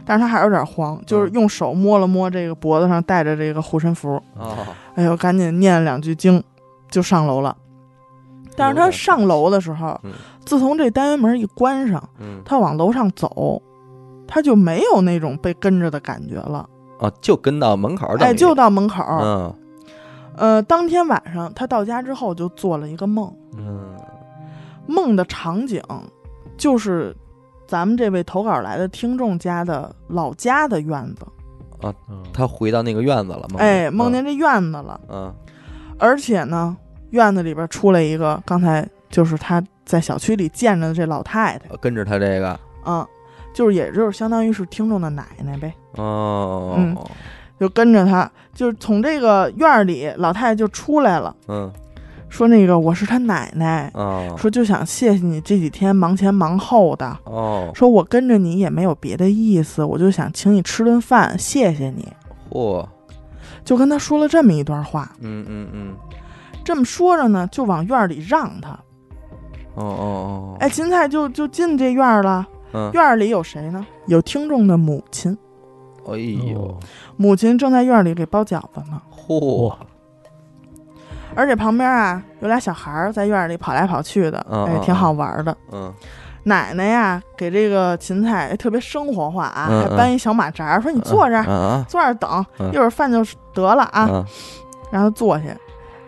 [0.04, 4.58] 但是他还有点慌，就是用手摸了摸这个脖子上戴着这个护身符，哦，
[4.96, 6.44] 哎呦，赶紧念了两句经，
[6.90, 7.56] 就上楼了。
[8.56, 10.12] 但是他上楼的时候，嗯
[10.46, 13.62] 自从这单元门一关上，嗯他往楼上走，
[14.28, 16.70] 他就没有那种被跟着的感觉了。
[17.00, 19.04] 哦，就跟到门口儿哎，就到门口。
[19.04, 19.54] 嗯
[20.38, 23.96] 呃，当天晚上他到家之后就做了一个梦，嗯
[24.86, 25.82] 梦的场景
[26.58, 27.16] 就是
[27.68, 31.26] 咱们这位投稿来的听众家的老家的院子。
[31.82, 31.94] 啊
[32.34, 33.60] 他回到那个院子了吗？
[33.60, 35.34] 哎，梦见这院子了，嗯
[35.98, 36.76] 而且呢，
[37.16, 43.06] 院子里边出来一个，刚才就是他在小区里见着的这老太太，嗯，跟着他这个，嗯，
[43.54, 46.96] 就是也就是相当于是听众的奶奶呗，哦，嗯
[47.58, 51.72] 就跟着他，就是从这个院儿里，老太太就出来了，嗯。
[52.28, 62.12] 说那个我是他奶奶，哦说就想谢谢你这几天忙前忙后的，哦，说我跟着你也没有别的意思，我就想请你吃顿饭，谢谢你，
[62.50, 62.86] 嚯，
[63.64, 65.10] 就跟他说了这么一段话。
[65.22, 65.94] 嗯嗯嗯，
[66.66, 68.72] 这么说着呢，就往院儿里让他。
[69.76, 72.46] 哦哦哦，哎，芹菜就就进这院儿了。
[72.74, 73.86] 嗯，院儿里有谁呢？
[74.08, 75.38] 有听众的母亲，
[76.08, 76.78] 哎呦，哦
[77.18, 79.02] 母亲正在院儿里给包饺子呢。
[79.16, 79.78] 嚯，哇，
[81.36, 85.56] 而且旁边啊有俩小孩儿在院儿里跑来跑去的，哎，挺好玩的。
[85.72, 85.94] 嗯
[86.48, 94.26] 奶奶呀，给这个芹菜哎特别生活化啊，嗯还搬一小马扎儿，说你坐这儿，坐这儿等，嗯一会儿饭就得了啊，啊
[94.92, 95.46] 让他坐下。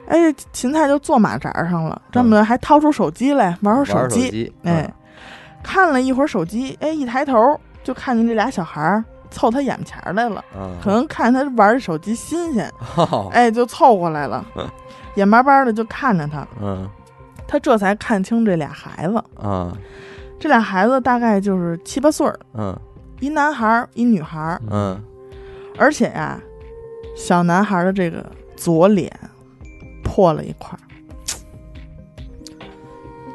[0.08, 4.94] 哎，芹菜就坐马扎上了，这么的还掏出手机来玩会儿嗯玩机，机，哎，
[5.64, 14.46] 看了一会儿手机，哎，一抬头就看见这俩小孩儿凑他眼前来了，啊，可能看他玩手机新鲜， 哦哎，就凑过来了，
[15.16, 16.90] 眼巴巴的就看着他，嗯。
[17.50, 19.72] 他这才看清这俩孩子，啊。
[20.38, 22.78] 这俩孩子大概就是七八岁儿，嗯
[23.22, 25.02] 一男孩儿一女孩儿，嗯。
[25.78, 26.38] 而且呀、
[27.16, 28.26] 小男孩儿的这个
[28.58, 29.10] 左脸
[30.18, 30.82] 破了一块儿。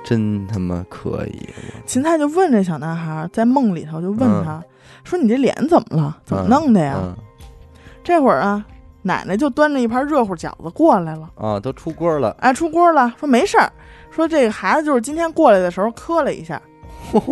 [0.02, 1.48] 真他妈可以，
[1.86, 4.60] 芹菜就问这小男孩，在梦里头就问他、
[5.04, 6.18] 说：“你这脸怎么了？
[6.24, 7.16] 怎么弄的呀？”嗯
[8.02, 8.66] 这会儿啊，
[9.02, 13.70] 奶奶就端着一盘热乎饺子过来了，啊，都出锅了，哎，出锅了，说没事儿，
[14.10, 16.60] 说这个孩子就是今天过来的时候磕了一下，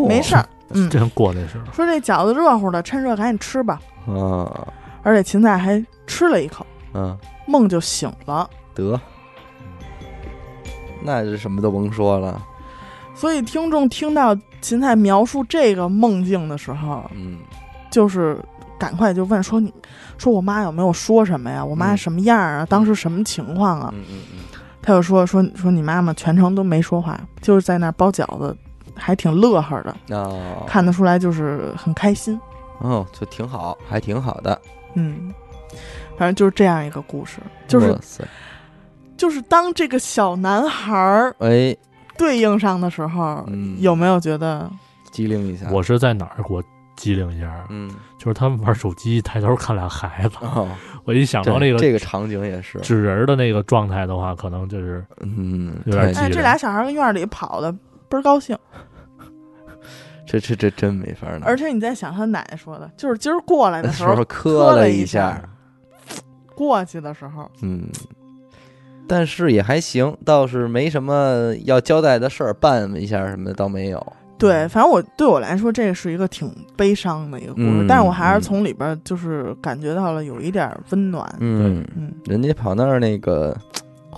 [0.07, 3.81] 没事儿， 嗯，真过这是说这饺子热乎的，趁热赶紧吃吧。
[4.07, 4.69] 啊。
[5.03, 7.19] 而且芹菜还吃了一口，嗯。
[7.47, 8.49] 梦就醒了。
[8.73, 9.01] 得，
[11.03, 12.41] 那是什么都甭说了，
[13.15, 17.39] 所以听众听到芹菜描述这个梦境的时候，嗯
[17.91, 18.39] 就是
[18.79, 19.73] 赶快就问说你，
[20.17, 21.65] 说我妈有没有说什么呀？
[21.65, 22.65] 我妈嗯什么样啊？
[22.67, 23.91] 当时什么情况啊？
[23.93, 24.39] 嗯嗯嗯，
[24.81, 28.57] 他就说说说你妈妈全程都没说话，就是在那儿包饺子，
[28.95, 32.41] 还挺乐呵的，哦，看得出来就是很开心。
[32.79, 34.59] 哦，就挺好，还挺好的，
[34.95, 35.35] 嗯，
[36.17, 37.99] 反正就是这样一个故事，就是
[39.21, 41.77] 就是当这个小男孩儿哎，
[42.17, 43.77] 对应上的时候，嗯。
[43.79, 44.71] 有没有觉得？
[45.11, 46.65] 机灵一下，我是在哪儿给我
[46.97, 47.67] 机灵一下？
[47.69, 47.91] 嗯。
[48.17, 50.67] 就是他们玩手机，抬头看俩孩子，哦，
[51.05, 56.31] 我一想到对那个这个场景也是，纸人的那个状态的话，可能就是嗯，有点太哎，机灵。
[56.37, 57.71] 这俩小孩儿跟院里跑的
[58.09, 58.57] 倍儿高兴，
[60.27, 65.43] 这这这真没法弄，而且你在想他奶奶说的，就是今儿过来的时时候候磕了了一下下，
[66.55, 67.87] 过去的时候，嗯，
[69.11, 74.01] 但是也还行，倒是没什么要交代的事儿，办一下什么的倒没有。
[74.39, 81.29] 对，反正我对我来说，这是一个挺悲伤的一个故事，嗯但是我还是嗯从里边儿就是感觉到了有一点儿温暖。
[81.41, 83.55] 嗯，嗯，人家跑那儿那个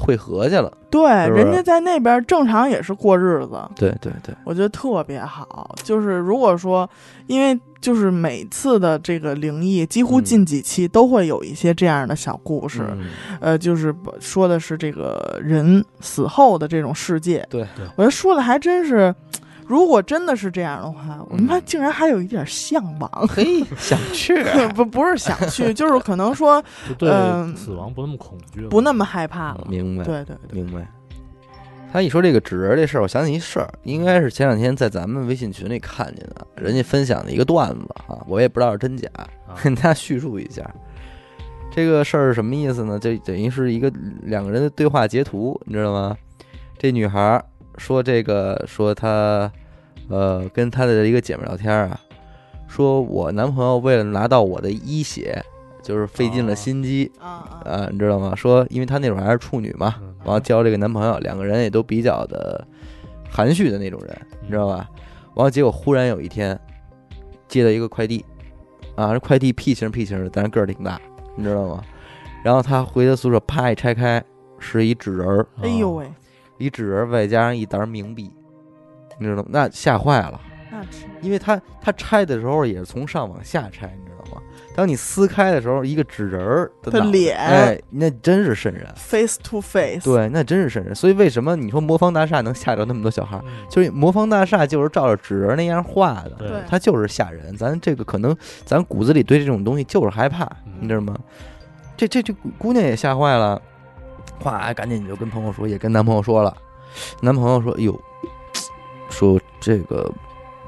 [0.02, 0.70] 会合去了。
[0.90, 5.74] 对，是是人家在那边儿正常也是过日子，对对对，我觉得特别好。
[5.82, 6.88] 就是如果说，
[7.26, 13.06] 因为就是每次的这个灵异，几乎嗯近几期都会有一些这样的小故事，嗯
[13.40, 17.46] 呃，就是说的是这个人死后的这种世界。
[17.48, 19.14] 对对我觉得说的还真是。
[19.72, 24.44] 如果真的是这样的话，我他妈嗯竟然还有一点向往，嘿，想去
[24.76, 29.66] 不不是想去， 就是可能说就对嗯死亡不那么恐惧了，不那么害怕了。
[29.70, 30.86] 明白，对对对，明白。
[31.90, 40.62] 他一说这个纸人这事儿，我想起一事儿，应该是前两天在咱们微信群里看见的，人家分享的一个段子啊，我也不知道是真假，啊跟 大家叙述一下。
[41.70, 42.98] 这个事儿是什么意思呢？
[42.98, 43.90] 这等于是一个
[44.22, 46.14] 两个人的对话截图，你知道吗？
[46.78, 47.44] 这女孩儿
[47.78, 49.50] 说这个说她，
[50.12, 51.98] 呃，跟她的一个姐妹聊天啊，
[52.68, 55.42] 说我男朋友为了拿到我的一血，
[55.82, 58.34] 就是费尽了哦心机啊你知道吗？
[58.36, 62.62] 说因为她那会儿还是处女嘛，嗯完了交这个男朋友，两个人也都比较的
[63.30, 64.86] 含蓄的那种人，你知道吧？
[65.34, 66.58] 完了结果忽然有一天
[67.48, 68.22] 接到一个快递，
[68.94, 71.00] 啊，这快递屁型屁型的，但是个儿挺大，
[71.34, 71.82] 你知道吗？
[72.44, 74.22] 然后他回到宿舍，啪一拆开，
[74.58, 76.06] 是一纸人儿，哎呦喂，
[76.58, 78.30] 一纸人儿外加上一沓冥币，
[79.18, 79.48] 你知道吗？
[79.50, 84.42] 那吓坏了，那是因为他他拆的时候也是从上往下拆，你知道吗？
[84.74, 88.86] 当你撕开的时候，一个纸人儿的的脸哎，那真是瘆人。
[88.96, 90.94] face to face，对，那真是瘆人。
[90.94, 97.54] 所以为什么你说魔方大厦能吓着那么多小孩就是魔方大厦就是照着纸人那样画的，对对它就是吓人。
[97.54, 101.14] 咱这个可能咱骨子里对这种东西就是害怕，嗯你知道吗？
[101.94, 103.60] 这这这姑娘也吓坏了，
[104.40, 106.56] 哗，赶紧就跟朋友说，也跟男朋友说了。
[107.20, 107.98] 男朋友说：“哎呦，
[109.12, 110.10] 说这个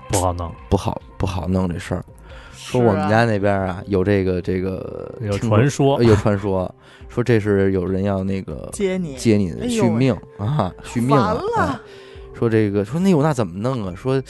[0.08, 2.04] 不好弄，不好不好弄这事儿。
[2.52, 6.02] 说我们家那边啊有这个这个有传说。
[6.02, 6.72] 有传说，
[7.08, 11.80] 说这是有人要那个接你，接你的续命啊，续命完啊！
[12.34, 13.94] 说这个说那我那怎么弄啊？
[13.94, 14.22] 说，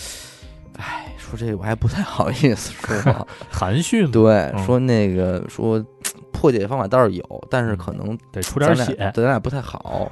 [0.78, 3.26] 哎，说这个我还不太好意思说。
[3.50, 4.64] 含蓄嘛，对，嗯。
[4.64, 5.84] 说那个说
[6.32, 10.10] 破解方法倒是有，但是可能得出点血，咱俩不太好，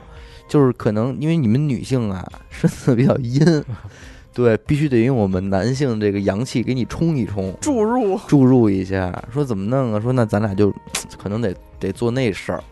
[0.52, 3.40] 就是可能因为你们女性啊身子比较阴，
[4.34, 9.10] 对，必须得用我们男性这个阳气给你冲一冲，注入注入一下。
[9.32, 9.98] 说怎么弄啊？
[9.98, 10.70] 说那咱俩就
[11.16, 12.62] 可能得得做那事儿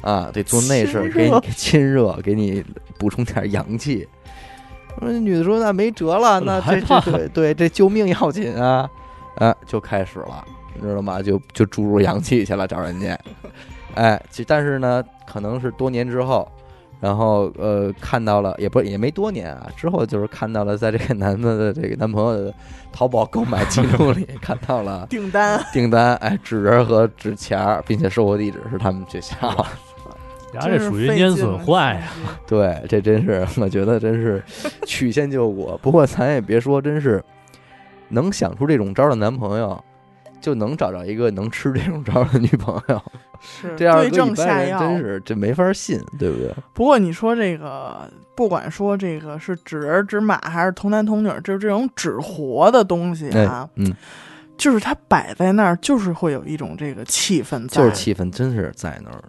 [0.00, 2.64] 啊，得做那事儿，给你亲热，给你
[2.98, 4.08] 补充点阳气。
[4.98, 8.88] 说那女的说那没辙了，那这这对对这救命要紧啊，
[9.36, 10.42] 啊，就开始了，
[10.74, 11.20] 你知道吗？
[11.20, 13.14] 就就注入阳气去了，找人家，
[13.94, 16.50] 哎，其但是呢，可能是多年之后。
[17.00, 22.54] 然后呃，看到了也不也没多年啊，之后就是看到了，在这个男的的这个男朋友的
[22.92, 29.36] 淘宝购买记录里 看到了订单，订单，哎，纸人和纸钱儿，并且收货地址是他们学校。
[30.52, 32.02] 然后，这属于烟损坏呀！
[32.46, 34.40] 对，这真是我觉得真是
[34.86, 35.76] 曲线救国。
[35.82, 37.20] 不过咱也别说，真是
[38.08, 39.84] 能想出这种招的男朋友，
[40.44, 43.02] 就能找着一个能吃这种招的女朋友。
[43.40, 46.54] 是这样对症下药，真是这没法信，对不对？
[46.74, 53.90] 不过你说这个，不管说这个是纸人纸马还是童男童女，就是这种纸活的东西啊，嗯，
[54.58, 59.22] 就是它摆在那儿，就是会有一种这个气氛在，就是气氛真是在那儿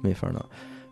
[0.00, 0.42] 没法弄。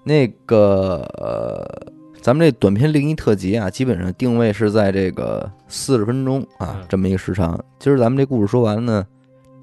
[0.03, 7.63] 那个呃，咱们这短片灵异特辑啊，基本上定位是在这个四十分钟啊这么一个时长。
[7.79, 9.07] 今儿咱们这故事说完呢，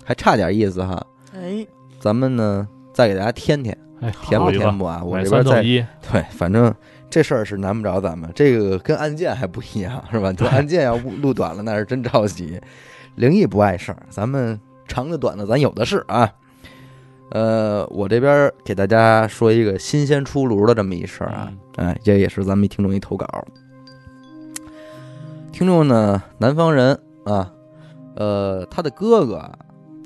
[0.07, 1.67] 还差点意思哈，哎。
[1.99, 3.77] 咱们呢，再给大家添添，
[4.21, 5.03] 填不填不啊？
[5.03, 6.73] 我这边再对，反正
[7.09, 8.31] 这事儿是难不着咱们。
[8.33, 10.31] 这个跟案件还不一样，是吧？
[10.31, 12.61] 这案件要录短了，那是真着急。
[13.15, 16.31] 灵异不碍事儿，咱们长的短的咱有的是啊。
[17.31, 23.27] 呃，我这边给大家说一个新鲜出炉的这么一事儿啊，哎，这也是咱们一听众一投稿。
[25.51, 27.51] 听众呢，南方人啊，
[28.15, 29.51] 呃，他的哥哥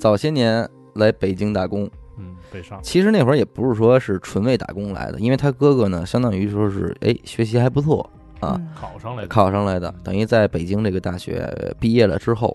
[0.02, 0.68] 早些年。
[0.96, 1.88] 来北京打工，
[2.18, 2.78] 嗯，北上。
[2.82, 12.54] 其实那会儿也不是说是纯为打工来的，因为他哥哥呢，相当于说是，哎，学习还不错啊，考上来的，考上来的，等于在北京这个大学毕业了之后，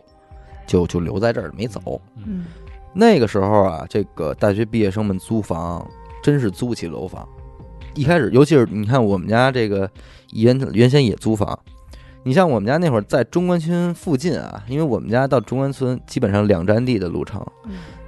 [0.67, 1.99] 就就留在这儿没走。
[2.23, 2.45] 嗯，
[2.93, 5.83] 那个时候啊，这个大学毕业生们租房，
[6.21, 7.27] 真是租不起楼房。
[7.95, 9.89] 一开始，尤其是你看我们家这个
[10.33, 11.57] 原原先也租房。
[12.27, 17.41] 你像我们家那会儿在中关村附近啊，因为我们家到中关村基本上两站地的路程，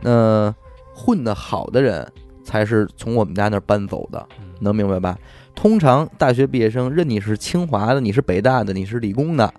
[0.01, 0.53] 那
[0.93, 2.05] 混得好的人
[2.43, 4.27] 才是从我们家那儿搬走的，
[4.59, 5.17] 能明白吧？
[5.55, 9.53] 通常大学毕业生，任你是清华的，你是北大的，你是理工的，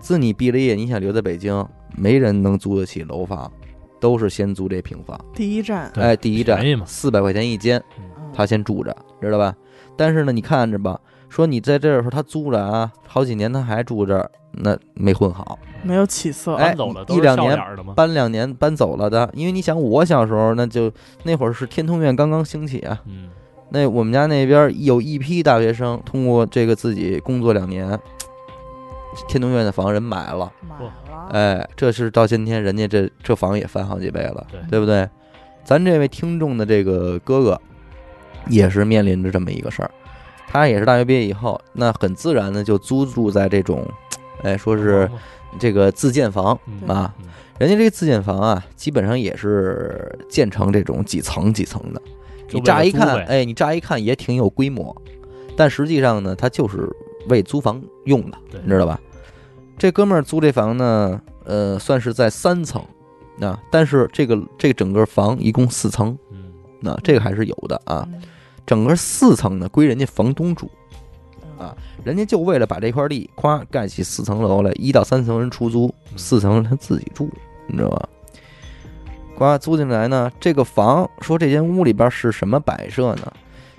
[0.00, 1.62] 自你毕了业，你想留在北京，
[1.94, 3.52] 没人能租得起楼房，
[4.00, 5.22] 都是先租这平房。
[5.34, 7.78] 第一站，哎，第一站四百块钱一间，
[8.32, 9.54] 他先住着，知道吧？
[9.98, 10.98] 但是呢，你看着吧。
[11.28, 16.54] 说你在这儿时候他租着啊，好几年他还住这儿，那没混好，没有起色。
[16.54, 16.74] 哎，
[17.08, 17.58] 一两年
[17.94, 20.90] 搬两年搬走了的，因为你想我小时候那就
[21.24, 23.28] 那会儿是天通苑刚刚兴起啊，嗯，
[23.70, 27.98] 那我们家那边有一批大学生通过这个自己工作两年，
[29.28, 35.08] 天通苑的房人买了，买了，哎，这是到今天人家这这房也翻好几倍了，对不对？
[35.62, 37.60] 咱这位听众的这个哥哥
[38.48, 39.90] 也是面临着这么一个事儿。
[40.50, 43.86] 他也是大学毕业以后，那很自然的就租住在这种，
[44.42, 45.08] 哎，说是
[45.58, 47.14] 这个自建房啊。
[47.58, 52.00] 人家这个自建房啊，基本上也是建成这种几层几层的。
[52.50, 54.96] 你乍一看，哎，你乍一看也挺有规模，
[55.56, 56.88] 但实际上呢，它就是
[57.28, 58.98] 为租房用的，你知道吧？
[59.76, 62.80] 这哥们儿租这房呢，呃，算是在三层，
[63.40, 66.16] 啊但是这个这整个房一共四层，
[66.80, 68.08] 那这个还是有的啊。
[68.68, 70.70] 整个四层呢归人家房东住，
[71.58, 77.30] 啊，人家就为了把这块地夸盖起四层楼来，一到三层人出租，四层他自己住，
[77.66, 78.08] 你知道吧？
[79.38, 83.32] 夸租进来呢，这个房说这间屋里边是什么摆设呢？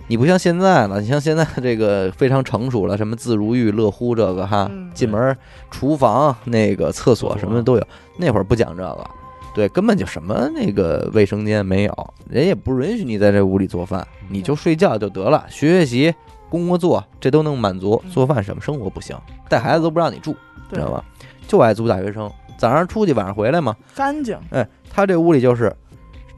[0.08, 5.38] 你不像现在了，你像现在这个非常成熟了，什么自如浴、乐乎这个哈，进门
[5.70, 9.08] 厨房那个厕所什么的都有，那会儿不讲这个。
[9.54, 16.16] 对，根本就什么那个卫生间没有，人也不允许你在这屋里做饭，你就睡觉就得了，学学习、
[16.50, 18.02] 工作做，这都能满足。
[18.12, 19.18] 做饭什么生活不行，
[19.50, 20.36] 带孩子都不让你住，
[20.72, 21.04] 知道吧？
[21.48, 24.38] 就爱租大学生，早上出去，晚上回来嘛，干净。
[24.52, 25.76] 哎，他这屋里就是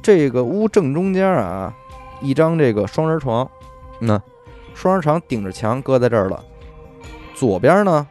[0.02, 1.76] 这个屋正中间啊，
[2.22, 3.48] 一张这个双人床，
[4.00, 4.20] 那
[4.74, 6.42] 双人床顶着墙搁在这儿了，
[7.36, 8.08] 左边呢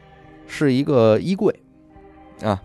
[0.47, 1.59] 是一个衣柜
[2.43, 2.61] 啊。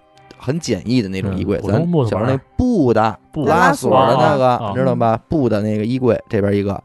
[0.45, 1.71] 很简易的那种衣柜，咱
[2.05, 5.19] 小时候那布的拉锁的那个，知道吧？
[5.27, 6.83] 布的那个衣柜，这边一个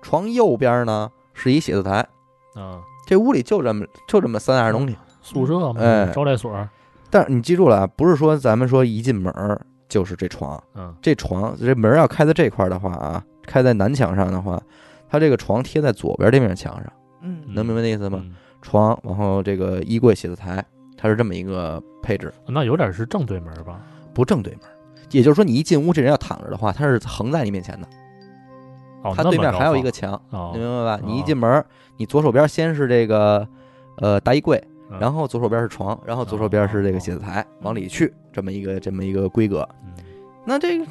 [0.00, 2.06] 床右边呢是一写字台，
[2.54, 6.56] 啊，这屋里就这么就这么三样东西，宿舍嘛，哎，招待所。
[7.10, 9.34] 但是你记住了啊，不是说咱们说一进门
[9.88, 14.62] 就是这床，嗯，这床这门要开在这块的话啊，开在南墙上的话，
[15.08, 16.84] 它这个床贴在左边这面墙上，
[17.22, 18.22] 嗯，能明白那意思吗？
[18.62, 20.64] 床，然后这个衣柜、写字台。
[21.00, 23.80] 它是这么一个配置，那有点是正对门吧？
[24.12, 24.62] 不正对门，
[25.10, 27.88] 也就是说你一进屋，这人要躺着的话，他是横在你面前的。
[29.02, 30.20] 哦，他对面还有一个墙，
[30.52, 31.00] 你明白吧？
[31.02, 31.64] 你一进门，
[31.96, 33.48] 你左手边先是这个
[33.96, 39.66] 呃大衣柜，嗯然后左手边是床，然后左手边是这个写字台，往里去这么一个这么一个规格。
[39.84, 39.92] 嗯
[40.44, 40.86] 那这个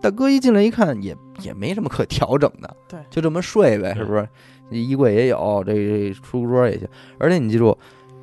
[0.00, 4.28] 大哥一进来一看，也也没什么可调整的，对就这么睡呗，是不是？
[4.70, 6.88] 衣柜也有，这这书桌也行。
[7.18, 7.76] 而且你记住，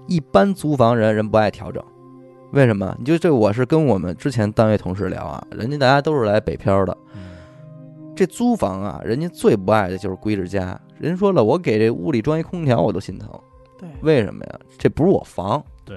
[0.09, 1.81] 一般租房人人不爱调整，
[2.51, 2.95] 为什么？
[2.97, 7.29] 你就这我是跟我们之前单位同事聊啊，人家大家都是来北漂的，嗯
[8.15, 10.77] 这租房啊，人家最不爱的就是归置家。
[10.97, 13.29] 人说了，我给这屋里装一空调我都心疼，
[13.77, 14.59] 对，为什么呀？
[14.77, 15.95] 这不是我房，对，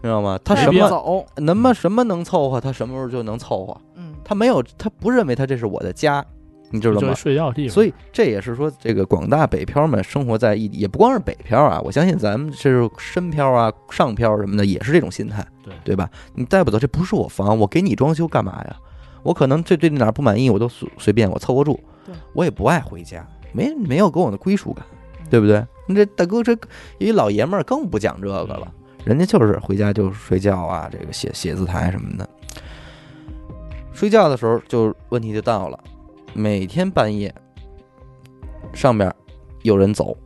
[0.00, 0.38] 知道吗？
[0.42, 3.76] 他什么走，能么什么能凑合，他什么时候就能凑合。
[3.96, 6.24] 嗯，他没有，他不认为他这是我的家，
[6.72, 7.14] 你知道吗？
[7.14, 7.74] 睡觉地方。
[7.74, 16.10] 所以这也是说，这个广大北漂们生活在异地，也不光是北漂啊，我相信咱们这是深漂啊、上漂什么的，也是这种心态，对对吧？
[16.34, 18.76] 你带不走，这不是我房，我给你装修干嘛呀？
[19.22, 24.84] 我可能这对哪不满意，我都随随便我凑合住对，我也不爱回家，没没有给我的归属感，
[25.20, 25.64] 嗯对不对？
[25.86, 26.56] 你这大哥这
[26.98, 28.72] 一老爷们儿更不讲这个了，
[29.04, 32.28] 人家就是回家就睡觉啊，这个写写字台什么的。
[33.92, 35.78] 睡觉的时候就问题就到了，
[36.34, 37.34] 每天半夜
[38.72, 39.14] 上边
[39.62, 40.16] 有人走，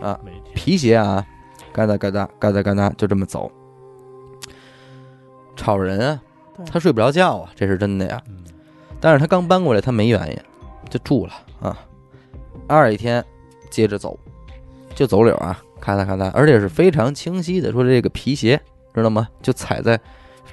[0.00, 0.18] 啊
[0.54, 1.26] 皮鞋啊，
[1.72, 3.50] 嘎哒嘎哒嘎哒嘎哒就这么走，
[5.56, 6.22] 吵人啊，
[6.70, 8.22] 他睡不着觉啊，这是真的呀。
[8.28, 8.36] 嗯
[9.02, 10.38] 但是他刚搬过来，他没原因，
[10.90, 11.74] 就住了啊。
[12.68, 13.24] 二一天
[13.70, 14.18] 接着走，
[14.94, 18.60] 就走柳啊，咔嗒咔嗒，而且是非常清晰的，说这个皮鞋
[18.92, 19.26] 知道吗？
[19.40, 19.98] 就踩在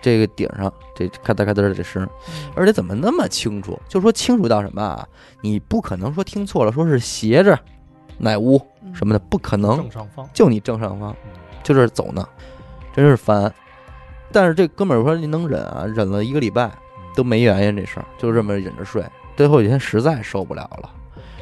[0.01, 3.79] 这个顶上，这咔嗒咔嗒的这声，嗯而且怎么那么清楚？
[3.87, 5.07] 就说清楚到什么啊？
[5.41, 7.59] 你不可能说听错了，说是斜着
[8.17, 11.11] 哪屋嗯什么的，不可能正，上方，就你正上方。
[11.11, 11.31] 嗯
[11.63, 12.25] 就这儿走呢，
[12.93, 13.53] 真是烦。
[14.31, 16.71] 但是这哥们儿说你能忍啊，忍了一个礼拜
[17.13, 19.03] 都没原因，这事儿就这么忍着睡。
[19.35, 20.89] 最后一天实在受不了了，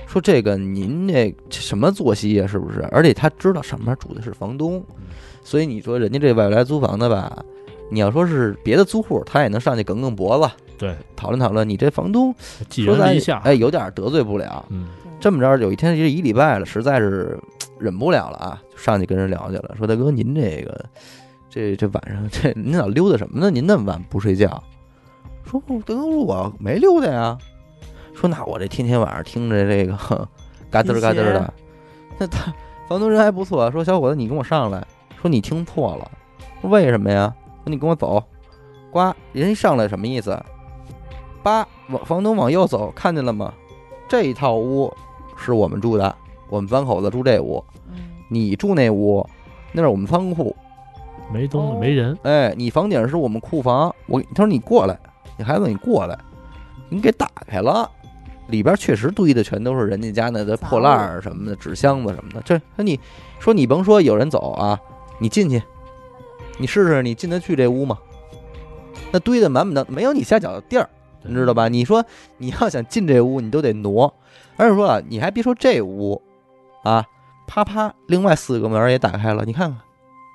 [0.08, 2.82] 说这个您这什么作息呀、是不是？
[2.92, 4.84] 而且他知道上面住的是房东，
[5.44, 7.46] 所以你说人家这外来租房的吧，
[7.90, 11.68] 你要说是别的租户，他也能上去梗梗脖子对，讨论讨论。
[11.68, 12.34] 你这房东
[12.70, 14.66] 寄说咱人篱下，哎，有点得罪不了。
[14.70, 14.88] 嗯，
[15.20, 17.40] 这么着，有一天这一礼拜了，实在是
[17.80, 20.86] 忍不了了啊，就上去跟人聊去了，说大哥，您这个
[21.50, 23.50] 这这晚上 这您老溜达什么呢？
[23.50, 24.62] 您那么晚不睡觉？
[25.46, 27.38] 说大哥，我没溜达呀。
[28.14, 29.94] 说那我这天天晚上听着这个
[30.72, 31.54] 嘎噔嘎噔的，
[32.18, 32.54] 那他
[32.88, 34.86] 房东人还不错，说小伙子你跟我上来，
[35.22, 36.12] 说你听错了，
[36.62, 37.34] 说为什么呀？
[37.66, 38.24] 说你跟我走，
[38.92, 40.40] 呱，人一上来什么意思？
[41.42, 43.52] 八往房东往右走，看见了吗？
[44.08, 44.94] 这一套屋
[45.36, 46.16] 是我们住的，
[46.48, 47.96] 我们三口子住这屋，嗯
[48.30, 49.28] 你住那屋，
[49.72, 50.56] 那是我们仓库。
[51.34, 53.94] 没东西哦没人，哎，你房顶是我们库房。
[54.06, 54.96] 我他说你过来，
[55.38, 56.16] 你孩子你过来，
[56.88, 57.90] 你给打开了，
[58.48, 62.42] 里边确实堆的全都是人家家那的破烂儿什么的，纸箱子什么的。
[62.46, 63.00] 这那你
[63.40, 64.80] 说你甭说有人走啊，
[65.18, 65.60] 你进去，
[66.58, 67.98] 你试试你进得去这屋吗？
[69.12, 70.90] 那堆的满满的，没有你下脚的地儿。
[71.28, 71.68] 你知道吧？
[71.68, 72.06] 你说
[72.38, 74.14] 你要想进这屋，你都得挪。
[74.58, 76.22] 而且说啊，你还别说这屋，
[76.84, 77.04] 啊，
[77.48, 79.44] 啪啪，另外四个门儿也打开了。
[79.44, 79.80] 你看看，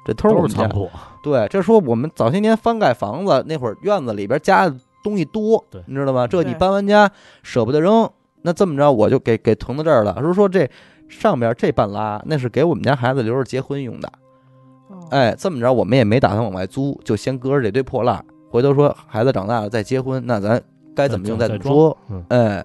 [0.05, 0.79] 这都是我们家都是仓。
[0.79, 0.91] 库，
[1.23, 6.27] 对，这说我们早些年翻盖房子那会儿，院子里边加的东西多对，你知道吗？
[6.27, 7.11] 这你搬完家
[7.43, 8.11] 舍不得扔，
[8.43, 10.19] 那这么着我就给给囤到这儿了。
[10.21, 10.69] 说说这
[11.09, 14.13] 上边这半拉，那是给我们家孩子留着结婚用的。
[15.11, 18.25] 哦哎，这么着我们也没打算往外租，就先搁着这堆破烂。
[18.51, 20.61] 回头说孩子长大了再结婚，那咱
[20.95, 21.97] 该怎么用再怎么说。
[22.09, 22.65] 嗯，哎，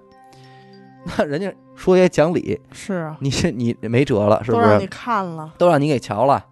[1.18, 4.64] 那人家说也讲理，是啊，你是你没辙了，是不是？
[4.64, 6.44] 都让你看了，都让你给瞧了，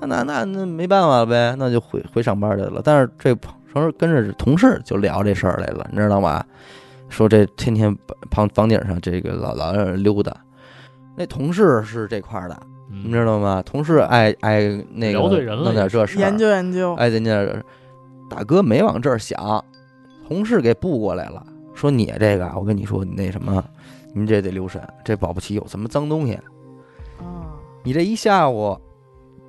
[0.00, 2.80] 那那那那没办法了呗，那就回回上班去了。
[2.84, 3.38] 但是这时
[3.74, 6.44] 候跟着同事就聊这事儿来了，你知道吗？
[7.10, 7.96] 说这天天
[8.30, 10.34] 房房顶上这个老老让人溜达，
[11.16, 13.62] 那同事是这块儿的，嗯你知道吗？
[13.64, 14.62] 同事爱爱
[14.92, 17.44] 那个弄点这事儿，研究研究，哎，人家
[18.30, 19.64] 大哥没往这儿想，
[20.26, 23.62] 同事给布过来了，说你这个啊，我跟你说，你那什么，
[24.14, 26.34] 你这得留神，这保不齐有什么脏东西。
[27.18, 28.78] 啊，你这一下午，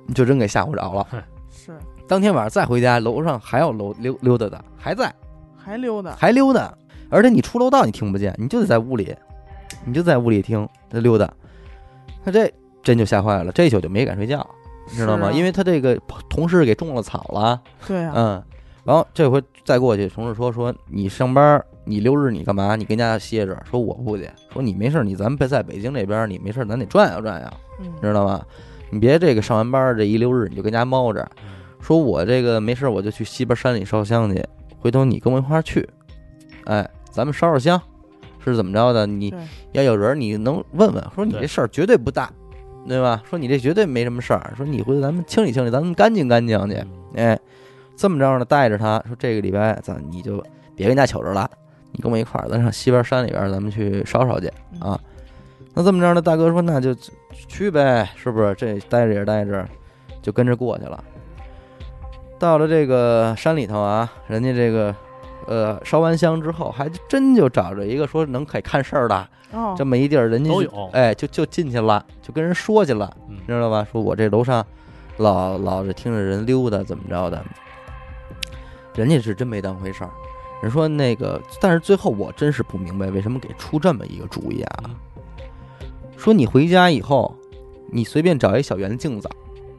[0.06, 1.06] 你就真给吓唬着了。
[1.50, 1.72] 是。
[2.06, 5.14] 当天晚上再回家，楼上还有楼溜溜达的，还在，
[5.56, 6.76] 还溜达，还溜达，
[7.08, 9.14] 而且你出楼道你听不见，你就得在屋里，
[9.84, 11.32] 你就在屋里听他溜达。
[12.24, 12.52] 他这
[12.82, 14.46] 真就吓坏了，这一宿就没敢睡觉，
[14.90, 15.28] 你知道吗？
[15.28, 18.42] 啊因为他这个同事给种了草了，对啊，嗯，
[18.84, 22.76] 然后这回再过去，同事说说你上班，你六日你干嘛？
[22.76, 23.56] 你跟家歇着。
[23.70, 27.48] 说我不去，说你没事，你咱们在北京这边，你没事，咱得转悠转悠，
[27.80, 28.42] 嗯，知道吗？
[28.90, 31.28] 你别这个上完班这一六日你就跟家猫着。
[31.80, 34.44] 说我这个没事，我就去西边山里烧香去，
[34.80, 35.88] 回头你跟我一块儿去，
[36.64, 37.80] 哎，咱们烧烧香，
[38.44, 39.06] 是怎么着的？
[39.06, 39.32] 你，
[39.72, 42.30] 要有人，你能问问，说你这事儿绝对不大，
[42.88, 43.22] 对吧？
[43.28, 46.76] 说你这绝对没什么事儿，说你回头咱们清理清理，咱们干净干净去。
[46.76, 47.38] 嗯哎，
[47.96, 50.42] 这么着呢，带着他说这个礼拜咱你就
[50.76, 51.50] 别跟家瞅着了，
[51.92, 54.46] 你跟我一块儿，咱上西边山里边咱们去烧烧去
[54.80, 54.98] 啊。
[55.74, 56.94] 那这么着呢，大哥说那就
[57.48, 58.54] 去呗，是不是？
[58.54, 59.66] 这待着也是待着，
[60.22, 61.02] 就跟着过去了。
[62.38, 64.94] 到了这个山里头啊，人家这个
[65.50, 73.12] 呃烧完香之后，还真就找着一个说能可以看事儿的哦，这么一地儿，人家就都有哎，就就进去了，就跟人说去了。
[73.28, 73.84] 嗯知道吧？
[73.90, 74.64] 说我这楼上
[75.16, 77.44] 老老是听着人溜达，怎么着的？
[78.94, 80.10] 人家是真没当回事儿。
[80.62, 84.84] 人说那个，但是最后我真是不明白为什么给出这么一个主意啊？
[84.86, 84.96] 嗯
[86.16, 87.34] 说你回家以后，
[87.90, 89.26] 你随便找一小圆镜子，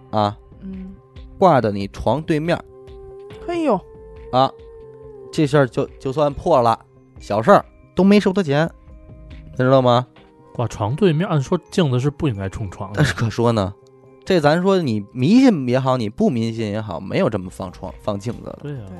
[0.09, 0.91] 啊，嗯，
[1.37, 2.59] 挂到你床对面
[3.45, 3.79] 嘿呦，
[4.31, 4.51] 啊，
[5.31, 6.77] 这事儿就就算破了，
[7.19, 7.65] 小事儿
[7.95, 8.69] 都没收他钱，
[9.51, 10.05] 你知道吗？
[10.53, 13.05] 挂床对面，按说镜子是不应该冲床的但。
[13.05, 13.73] 是可说呢，
[14.25, 18.59] 这咱说你迷信也好，你不迷信也好，没有这么放床放镜子的。
[18.61, 18.97] 对呀，对，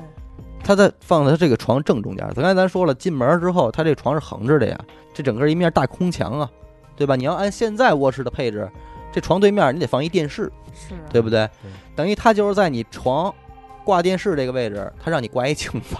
[0.64, 2.26] 他在放在他这个床正中间。
[2.34, 4.80] 刚才咱说了，进门之后，他这床是横着的呀，
[5.12, 6.50] 这整个一面大空墙啊，
[6.96, 7.14] 对吧？
[7.16, 8.66] 你要按现在卧室的配置，
[9.12, 11.70] 这床对面你得放一电视，是啊，对不对对？
[11.94, 13.32] 等于他就是在你床
[13.84, 15.96] 挂电视这个位置，他让你挂一镜子。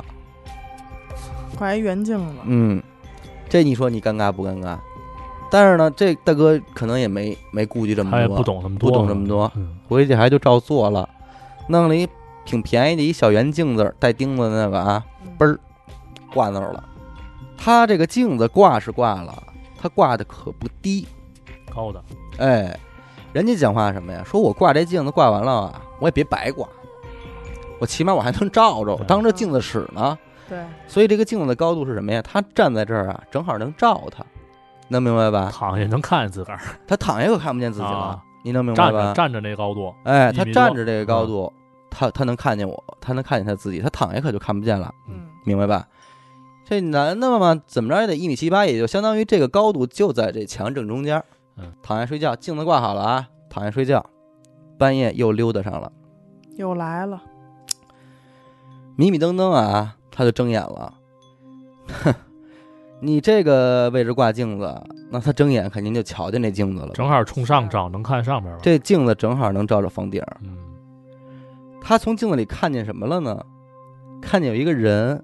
[1.62, 2.82] 挂一圆镜子，嗯，
[3.48, 4.76] 这你说你尴尬不尴尬？
[5.48, 11.08] 但是呢，这大哥可能也没没顾及这么多，他也不懂那么多，不懂这么多，嗯，回去还就照做了，
[11.68, 12.04] 弄了一
[12.44, 15.56] 挺便宜的一小圆镜子，带钉子的那个啊，嗯嘣儿
[16.34, 16.82] 挂那儿了。
[17.56, 19.40] 他这个镜子挂是挂了，
[19.80, 21.06] 他挂的可不低。
[21.72, 22.02] 高的，
[22.38, 22.76] 哎，
[23.32, 24.24] 人家讲话什么呀？
[24.26, 26.66] 说我挂这镜子挂完了啊，我也别白挂，
[27.78, 30.18] 我起码我还能照着，我当着镜子使呢。
[30.48, 32.20] 对，所以这个镜子的高度是什么呀？
[32.22, 34.24] 他站在这儿啊，正好能照他，
[34.88, 35.50] 能明白吧？
[35.52, 39.12] 躺下能看见自个儿，他躺下可看不见自己了啊，你能明白站着吧？
[39.14, 41.52] 站着那高度，哎，一米多他站着这个高度，
[41.90, 44.92] 他他能看见我，他能看见他自己，他躺下可就看不见了。
[45.08, 45.86] 嗯，明白吧？
[46.64, 51.22] 这男的嘛，怎么着也得一米七八，也就相当于这个高度就在这墙正中间。
[51.56, 54.04] 嗯，躺下睡觉，镜子挂好了啊，躺下睡觉，
[54.78, 55.92] 半夜又溜达上了，
[56.56, 57.20] 又来了，
[58.96, 60.94] 迷迷瞪瞪啊，他就睁眼了。
[61.88, 62.14] 哼，
[63.00, 66.90] 你这个位置挂镜子，那他睁眼肯定就瞧见那镜子了。
[66.90, 68.60] 正好冲上照，能看上边了。
[68.62, 70.36] 这镜子正好能照着房顶儿。
[70.42, 70.56] 嗯，
[71.80, 73.44] 他从镜子里看见什么了呢？
[74.20, 75.20] 看见有一个人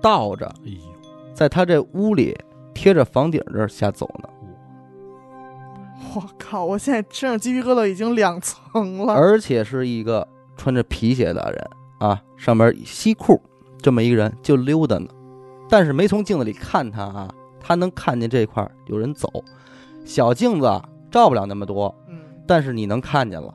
[0.00, 0.80] 倒着哎呦，
[1.32, 2.36] 在他这屋里
[2.74, 4.28] 贴着房顶这儿瞎走呢。
[6.16, 10.26] 我靠，我现在身上鸡皮疙瘩已经两层了，而且是一个
[10.56, 11.70] 穿着皮鞋的人
[12.00, 13.40] 啊，上面西裤
[13.82, 15.08] 这么一个人就溜达呢，
[15.68, 19.28] 但是没从镜子里看他啊，他能看见这块儿有人走，
[20.04, 23.52] 小镜子啊照不了那么多，嗯，但是你能看见了，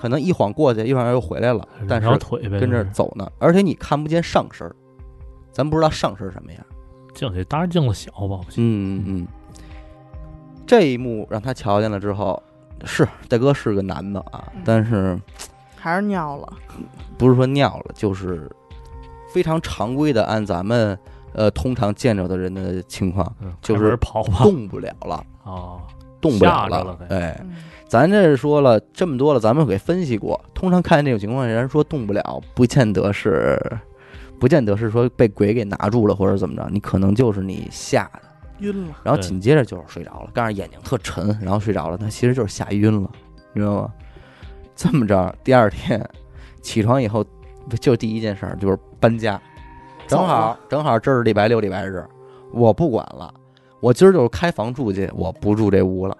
[0.00, 4.68] 可能一晃过去，一晃又回来了，但是腿呗，跟这走呢，而且你看不见上身，
[5.52, 6.64] 咱不知道上身什么样。
[7.14, 9.26] 镜子，当然镜子小吧，嗯嗯嗯，
[10.66, 12.42] 这一幕让他瞧见了之后，
[12.84, 15.20] 是大哥是个男的啊嗯，但是。
[15.76, 16.52] 还是尿了，
[17.18, 18.48] 不是说尿了，就是
[19.32, 20.98] 非常常规的，按咱们
[21.32, 25.80] 呃通常见着的人的情况，嗯就是跑吧，动不了了，啊，
[26.20, 27.54] 动不了了该哎，嗯，
[27.88, 33.58] 咱这说了这么多了，咱们给分析过，通常看见这种情况，人说动不了，不见得是，
[34.38, 38.20] 不见得是说被鬼给拿住了或者怎么着，你可能就是你吓的，
[38.60, 43.10] 晕了，然后紧接着就是睡着了，但是眼睛特沉，然后睡着了，那其实就是吓晕了，
[43.54, 43.92] 你知道吗？
[44.74, 46.04] 这么着，第二天
[46.60, 47.24] 起床以后，
[47.80, 49.40] 就第一件事儿就是搬家，
[50.06, 52.04] 正好正好这是礼拜六礼拜日，
[52.52, 53.32] 我不管了，
[53.80, 56.16] 我今儿就是开房住去，我不住这屋了。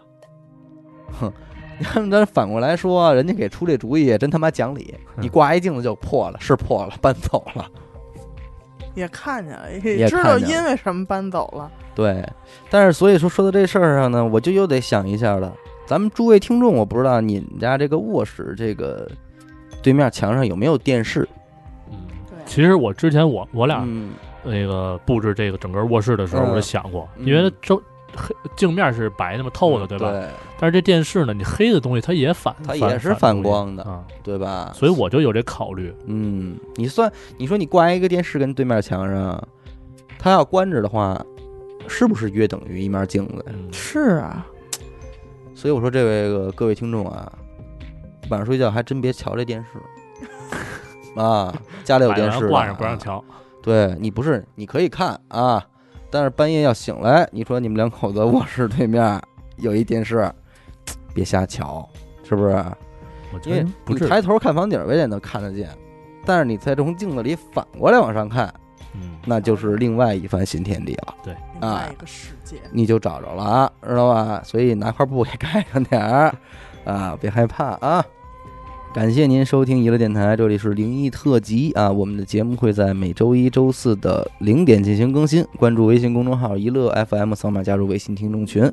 [1.21, 1.33] 哼，
[1.79, 7.67] 你看咱反过来说，人家给出这主意也真他妈讲理，你挂一镜子就破了，是破了，搬走了。
[8.95, 12.29] 也看见了，也也知道因为什么搬走了，对，
[12.69, 15.55] 但是所以说说到这事儿上呢，我就又得想一下了。
[15.87, 19.11] 咱们诸位听众，我不知道你们家这个卧室这个
[19.83, 21.29] 对面墙上有没有电视？
[21.91, 24.13] 嗯，对，其实我之前我我俩嗯，
[24.45, 27.83] 那个布置这个整个卧室的时候，嗯我就想过，嗯因为它周
[28.15, 30.11] 黑镜面是白那么，透的，对吧？
[30.11, 30.29] 对，
[30.59, 34.71] 但是这电视呢，你黑的东西它也反，它也是反反光的啊，对吧？
[34.75, 35.95] 所以我就有这考虑。
[36.07, 39.43] 嗯，你算你说你挂一个电视跟对面墙上，
[40.19, 41.25] 它要关着的话，
[41.89, 43.53] 是不是约等于一面镜子呀？
[43.55, 44.47] 嗯，是啊，
[45.55, 47.33] 所以我说这位各位听众啊，
[48.31, 49.79] 晚上睡觉还真别瞧这电视
[51.21, 51.55] 啊，
[51.85, 53.23] 家里有电视的挂上不啊让瞧。
[53.63, 55.65] 对你不是，你可以看啊，
[56.11, 59.21] 但是半夜要醒来，你说你们两口子卧室对面
[59.57, 60.31] 有一电视，
[61.15, 61.89] 别瞎瞧，
[62.25, 62.55] 是不是？
[63.33, 65.71] 我觉因为得，你抬头看房顶儿，未见得看得见，
[66.25, 68.53] 但是你再从镜子里反过来往上看，
[68.95, 72.57] 嗯，那就是另外一番新天地了，对，啊一个世界。
[72.71, 74.43] 你就找着了啊，知道吧？
[74.45, 76.35] 所以拿块布给盖上点儿
[76.85, 78.05] 啊，别害怕啊。
[78.95, 81.91] 感谢您收听娱乐电台，这里是灵异特辑啊。
[81.91, 88.71] 我们的节目会在每周一周四的零点进行更新，关注微信公众号“一乐 FM”，扫码加入微信听众群。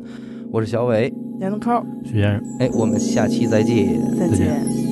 [0.51, 2.43] 我是小伟，闫子抠，徐先生。
[2.59, 3.97] 哎，我们下期再见。
[4.17, 4.88] 再见。